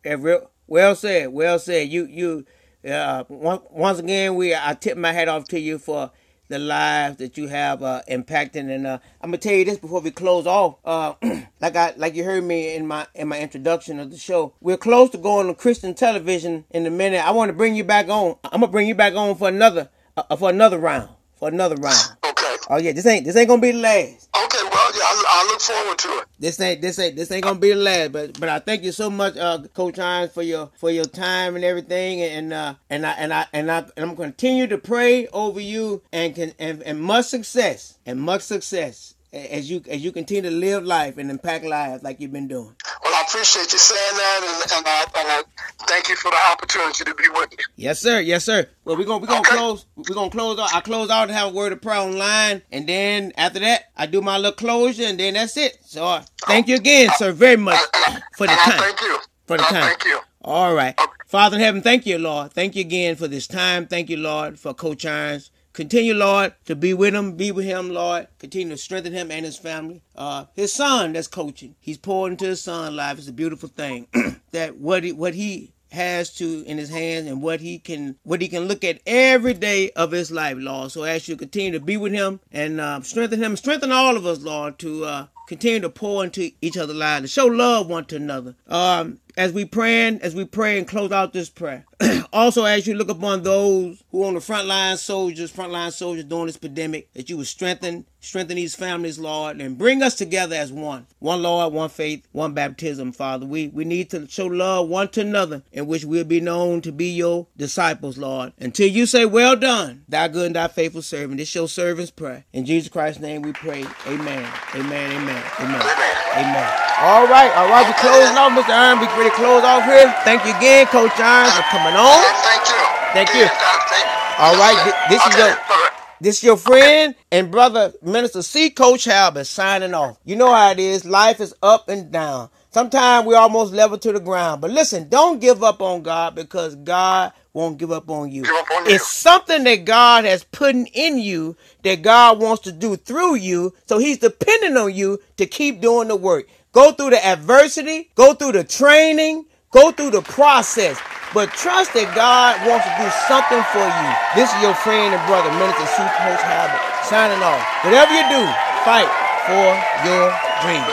Well 0.67 0.95
said. 0.95 1.33
Well 1.33 1.59
said. 1.59 1.89
You 1.89 2.05
you 2.05 2.45
uh 2.89 3.23
once 3.29 3.99
again 3.99 4.35
we 4.35 4.55
I 4.55 4.77
tip 4.79 4.97
my 4.97 5.11
hat 5.11 5.27
off 5.27 5.45
to 5.49 5.59
you 5.59 5.79
for 5.79 6.11
the 6.51 6.59
lives 6.59 7.17
that 7.17 7.37
you 7.37 7.47
have 7.47 7.81
uh, 7.81 8.01
impacting. 8.09 8.69
And 8.69 8.85
uh, 8.85 8.99
I'm 9.21 9.31
gonna 9.31 9.37
tell 9.39 9.53
you 9.53 9.65
this 9.65 9.79
before 9.79 10.01
we 10.01 10.11
close 10.11 10.45
off. 10.45 10.75
Uh, 10.85 11.13
like 11.61 11.75
I 11.75 11.93
like 11.97 12.13
you 12.13 12.23
heard 12.23 12.43
me 12.43 12.75
in 12.75 12.85
my 12.85 13.07
in 13.15 13.27
my 13.27 13.39
introduction 13.39 13.99
of 13.99 14.11
the 14.11 14.17
show. 14.17 14.53
We're 14.61 14.77
close 14.77 15.09
to 15.11 15.17
going 15.17 15.47
on 15.47 15.55
Christian 15.55 15.95
television 15.95 16.65
in 16.69 16.85
a 16.85 16.91
minute. 16.91 17.25
I 17.25 17.31
want 17.31 17.49
to 17.49 17.53
bring 17.53 17.75
you 17.75 17.83
back 17.83 18.07
on. 18.09 18.37
I'm 18.43 18.61
gonna 18.61 18.67
bring 18.71 18.87
you 18.87 18.95
back 18.95 19.15
on 19.15 19.35
for 19.35 19.47
another 19.47 19.89
uh, 20.15 20.35
for 20.35 20.49
another 20.49 20.77
round. 20.77 21.09
For 21.39 21.47
another 21.47 21.75
round. 21.75 22.20
Okay. 22.43 22.57
Oh 22.69 22.77
yeah, 22.77 22.91
this 22.91 23.05
ain't 23.05 23.25
this 23.25 23.35
ain't 23.35 23.47
gonna 23.47 23.61
be 23.61 23.71
the 23.71 23.79
last. 23.79 24.29
Okay. 24.35 24.63
Well, 24.63 24.91
yeah, 24.95 25.03
I, 25.03 25.23
I 25.27 25.47
look 25.51 25.61
forward 25.61 25.97
to 25.99 26.07
it. 26.19 26.25
This 26.39 26.59
ain't 26.59 26.81
this 26.81 26.97
ain't 26.99 27.15
this 27.15 27.31
ain't 27.31 27.43
gonna 27.43 27.59
be 27.59 27.69
the 27.69 27.75
last, 27.75 28.11
but 28.11 28.39
but 28.39 28.49
I 28.49 28.59
thank 28.59 28.83
you 28.83 28.91
so 28.91 29.09
much, 29.09 29.37
uh, 29.37 29.59
Coach 29.73 29.99
Irons, 29.99 30.31
for 30.31 30.41
your 30.41 30.71
for 30.75 30.89
your 30.89 31.05
time 31.05 31.55
and 31.55 31.63
everything, 31.63 32.21
and 32.21 32.53
uh, 32.53 32.75
and 32.89 33.05
I 33.05 33.11
and 33.11 33.33
I 33.33 33.45
and 33.53 33.71
I 33.71 33.77
and 33.79 33.91
I'm 33.97 34.15
gonna 34.15 34.31
continue 34.31 34.67
to 34.67 34.77
pray 34.77 35.27
over 35.27 35.59
you 35.59 36.01
and 36.11 36.33
can 36.33 36.53
and, 36.57 36.81
and 36.83 36.99
much 37.01 37.25
success 37.25 37.97
and 38.05 38.19
much 38.19 38.41
success 38.41 39.15
as 39.33 39.69
you 39.69 39.81
as 39.89 40.03
you 40.03 40.11
continue 40.11 40.49
to 40.49 40.55
live 40.55 40.83
life 40.83 41.17
and 41.17 41.29
impact 41.29 41.63
lives 41.65 42.03
like 42.03 42.19
you've 42.19 42.33
been 42.33 42.47
doing. 42.47 42.75
Well, 43.03 43.13
I 43.13 43.23
appreciate 43.27 43.71
you 43.71 43.79
saying 43.79 44.17
that, 44.17 44.39
and, 44.43 44.71
and, 44.77 44.87
I, 44.87 45.19
and 45.19 45.27
I 45.29 45.85
thank 45.87 46.09
you 46.09 46.15
for 46.17 46.29
the 46.31 46.37
opportunity 46.51 47.03
to 47.05 47.15
be 47.15 47.27
with 47.29 47.51
you. 47.51 47.65
Yes, 47.77 47.99
sir. 47.99 48.19
Yes, 48.19 48.43
sir. 48.45 48.67
Well, 48.85 48.97
we're 48.97 49.05
gonna 49.05 49.19
we're 49.19 49.27
gonna 49.27 49.39
Okay. 49.41 49.55
close. 49.55 49.85
We're 49.95 50.15
gonna 50.15 50.29
close 50.29 50.59
out. 50.59 50.73
I 50.75 50.81
close 50.81 51.09
out 51.09 51.23
and 51.23 51.31
have 51.31 51.49
a 51.51 51.55
word 51.55 51.71
of 51.71 51.81
prayer 51.81 51.99
online, 51.99 52.61
and 52.71 52.87
then 52.87 53.31
after 53.37 53.59
that, 53.59 53.85
I 53.95 54.05
do 54.05 54.21
my 54.21 54.37
little 54.37 54.51
closure, 54.51 55.03
and 55.05 55.19
then 55.19 55.35
that's 55.35 55.55
it. 55.57 55.77
So, 55.85 56.03
uh, 56.05 56.23
thank 56.45 56.67
you 56.67 56.75
again, 56.75 57.09
sir, 57.17 57.31
very 57.31 57.57
much 57.57 57.79
uh, 58.07 58.19
for 58.35 58.47
the 58.47 58.53
I 58.53 58.55
time. 58.57 58.79
thank 58.79 59.01
you. 59.01 59.17
For 59.47 59.57
the 59.57 59.63
I 59.63 59.69
time. 59.69 59.81
Thank 59.83 60.05
you. 60.05 60.19
All 60.43 60.73
right. 60.73 60.99
Father 61.27 61.55
in 61.55 61.61
heaven, 61.61 61.81
thank 61.81 62.05
you, 62.05 62.17
Lord. 62.17 62.51
Thank 62.51 62.75
you 62.75 62.81
again 62.81 63.15
for 63.15 63.27
this 63.27 63.47
time. 63.47 63.87
Thank 63.87 64.09
you, 64.09 64.17
Lord, 64.17 64.59
for 64.59 64.73
Coach 64.73 65.05
Irons. 65.05 65.49
Continue, 65.73 66.13
Lord, 66.13 66.53
to 66.65 66.75
be 66.75 66.93
with 66.93 67.15
him, 67.15 67.33
be 67.37 67.51
with 67.51 67.65
him, 67.65 67.89
Lord. 67.89 68.27
Continue 68.39 68.75
to 68.75 68.77
strengthen 68.77 69.13
him 69.13 69.31
and 69.31 69.45
his 69.45 69.57
family. 69.57 70.03
Uh, 70.15 70.45
his 70.53 70.73
son 70.73 71.13
that's 71.13 71.27
coaching. 71.27 71.75
He's 71.79 71.97
pouring 71.97 72.33
into 72.33 72.45
his 72.45 72.61
son 72.61 72.95
life. 72.95 73.17
It's 73.17 73.27
a 73.27 73.33
beautiful 73.33 73.69
thing. 73.69 74.07
that 74.51 74.77
what 74.77 75.03
he, 75.03 75.11
what 75.13 75.33
he 75.33 75.73
has 75.91 76.33
to 76.35 76.63
in 76.65 76.77
his 76.77 76.89
hands 76.89 77.27
and 77.27 77.41
what 77.41 77.59
he 77.59 77.77
can 77.77 78.15
what 78.23 78.41
he 78.41 78.47
can 78.47 78.63
look 78.63 78.83
at 78.83 79.01
every 79.05 79.53
day 79.53 79.91
of 79.91 80.11
his 80.11 80.31
life, 80.31 80.57
Lord. 80.59 80.91
So 80.91 81.03
as 81.03 81.27
you 81.27 81.35
continue 81.35 81.71
to 81.71 81.79
be 81.79 81.97
with 81.97 82.13
him 82.13 82.39
and 82.51 82.79
uh, 82.79 83.01
strengthen 83.01 83.41
him, 83.41 83.57
strengthen 83.57 83.91
all 83.91 84.15
of 84.15 84.25
us, 84.25 84.39
Lord, 84.39 84.79
to 84.79 85.05
uh, 85.05 85.27
continue 85.47 85.81
to 85.81 85.89
pour 85.89 86.23
into 86.23 86.51
each 86.61 86.77
other's 86.77 86.95
lives, 86.95 87.23
to 87.23 87.27
show 87.27 87.45
love 87.45 87.87
one 87.87 88.05
to 88.05 88.15
another. 88.15 88.55
Um, 88.67 89.19
as 89.37 89.51
we 89.53 89.65
praying, 89.65 90.19
as 90.21 90.35
we 90.35 90.45
pray 90.45 90.77
and 90.77 90.87
close 90.87 91.11
out 91.11 91.33
this 91.33 91.49
prayer. 91.49 91.85
also, 92.33 92.65
as 92.65 92.87
you 92.87 92.93
look 92.95 93.09
upon 93.09 93.43
those 93.43 94.03
who 94.11 94.23
on 94.25 94.33
the 94.33 94.41
front 94.41 94.67
line 94.67 94.97
soldiers, 94.97 95.51
frontline 95.51 95.91
soldiers 95.91 96.25
during 96.25 96.47
this 96.47 96.57
pandemic, 96.57 97.13
that 97.13 97.29
you 97.29 97.37
would 97.37 97.47
strengthen, 97.47 98.05
strengthen 98.19 98.55
these 98.55 98.75
families, 98.75 99.19
Lord, 99.19 99.61
and 99.61 99.77
bring 99.77 100.01
us 100.01 100.15
together 100.15 100.55
as 100.55 100.71
one. 100.71 101.07
One 101.19 101.41
Lord, 101.41 101.73
one 101.73 101.89
faith, 101.89 102.27
one 102.31 102.53
baptism, 102.53 103.11
Father. 103.11 103.45
We 103.45 103.67
we 103.67 103.85
need 103.85 104.09
to 104.11 104.27
show 104.27 104.47
love 104.47 104.87
one 104.87 105.09
to 105.09 105.21
another, 105.21 105.63
in 105.71 105.87
which 105.87 106.05
we'll 106.05 106.23
be 106.23 106.41
known 106.41 106.81
to 106.81 106.91
be 106.91 107.11
your 107.11 107.47
disciples, 107.57 108.17
Lord. 108.17 108.53
Until 108.59 108.87
you 108.87 109.05
say, 109.05 109.25
Well 109.25 109.55
done, 109.55 110.03
thy 110.07 110.27
good 110.27 110.47
and 110.47 110.55
thy 110.55 110.67
faithful 110.67 111.01
servant. 111.01 111.37
This 111.37 111.53
your 111.53 111.67
servant's 111.67 112.11
prayer. 112.11 112.45
In 112.53 112.65
Jesus 112.65 112.89
Christ's 112.89 113.21
name 113.21 113.41
we 113.41 113.53
pray. 113.53 113.85
Amen. 114.07 114.49
Amen. 114.75 115.11
Amen. 115.11 115.43
Amen. 115.59 116.20
Amen. 116.35 116.69
All 117.01 117.27
right, 117.27 117.51
all 117.57 117.67
right, 117.69 117.85
we 117.87 117.93
closing 117.99 118.37
off, 118.37 118.51
Mr. 118.53 118.69
Iron. 118.71 118.99
We 118.99 119.07
ready 119.17 119.29
to 119.29 119.35
close 119.35 119.63
off 119.63 119.83
here. 119.85 120.13
Thank 120.23 120.45
you 120.45 120.55
again, 120.55 120.85
Coach 120.87 121.11
Irons, 121.19 121.53
for 121.55 121.63
coming 121.63 121.95
on. 121.97 122.21
Thank 122.45 122.67
you. 122.69 122.81
Thank 123.13 123.29
you. 123.33 123.41
Yeah, 123.41 123.79
thank 123.89 124.05
you. 124.05 124.43
All 124.43 124.55
right, 124.55 125.07
this 125.09 125.25
is 125.25 125.37
your- 125.37 125.49
all 125.49 125.55
right. 125.55 125.91
This 126.21 126.37
is 126.37 126.43
your 126.43 126.57
friend 126.57 127.15
and 127.31 127.49
brother, 127.51 127.93
Minister 128.03 128.43
C. 128.43 128.69
Coach 128.69 129.05
Halbert, 129.05 129.47
signing 129.47 129.93
off. 129.95 130.17
You 130.23 130.35
know 130.35 130.53
how 130.53 130.69
it 130.71 130.79
is. 130.79 131.03
Life 131.03 131.41
is 131.41 131.53
up 131.63 131.89
and 131.89 132.11
down. 132.11 132.49
Sometimes 132.73 133.27
we 133.27 133.35
almost 133.35 133.73
level 133.73 133.97
to 133.97 134.13
the 134.13 134.19
ground. 134.21 134.61
But 134.61 134.71
listen, 134.71 135.09
don't 135.09 135.41
give 135.41 135.61
up 135.61 135.81
on 135.81 136.03
God 136.03 136.35
because 136.35 136.75
God 136.75 137.33
won't 137.51 137.77
give 137.77 137.91
up 137.91 138.09
on 138.09 138.31
you. 138.31 138.43
Up 138.43 138.71
on 138.71 138.85
you. 138.85 138.95
it's 138.95 139.07
something 139.07 139.65
that 139.65 139.83
God 139.83 140.23
has 140.23 140.45
put 140.45 140.73
in 140.75 141.19
you 141.19 141.57
that 141.83 142.01
God 142.01 142.39
wants 142.39 142.63
to 142.63 142.71
do 142.71 142.95
through 142.95 143.35
you. 143.35 143.73
So 143.87 143.97
he's 143.97 144.19
depending 144.19 144.77
on 144.77 144.93
you 144.95 145.19
to 145.35 145.45
keep 145.45 145.81
doing 145.81 146.07
the 146.07 146.15
work. 146.15 146.47
Go 146.71 146.93
through 146.93 147.09
the 147.09 147.25
adversity, 147.25 148.09
go 148.15 148.33
through 148.33 148.53
the 148.53 148.63
training, 148.63 149.47
go 149.71 149.91
through 149.91 150.11
the 150.11 150.21
process. 150.21 150.97
But 151.33 151.51
trust 151.51 151.93
that 151.93 152.07
God 152.15 152.55
wants 152.63 152.87
to 152.87 152.93
do 153.03 153.07
something 153.27 153.63
for 153.75 153.83
you. 153.83 154.09
This 154.31 154.47
is 154.47 154.59
your 154.63 154.75
friend 154.79 155.11
and 155.11 155.23
brother, 155.27 155.51
Minister 155.59 155.87
C. 155.91 155.99
Coach 156.23 156.39
Halbert, 156.39 157.03
signing 157.03 157.43
off. 157.43 157.59
Whatever 157.83 158.15
you 158.15 158.23
do, 158.31 158.43
fight 158.87 159.11
for 159.43 159.67
your 160.07 160.31
dream. 160.63 160.83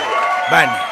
Bye 0.50 0.66
now. 0.66 0.87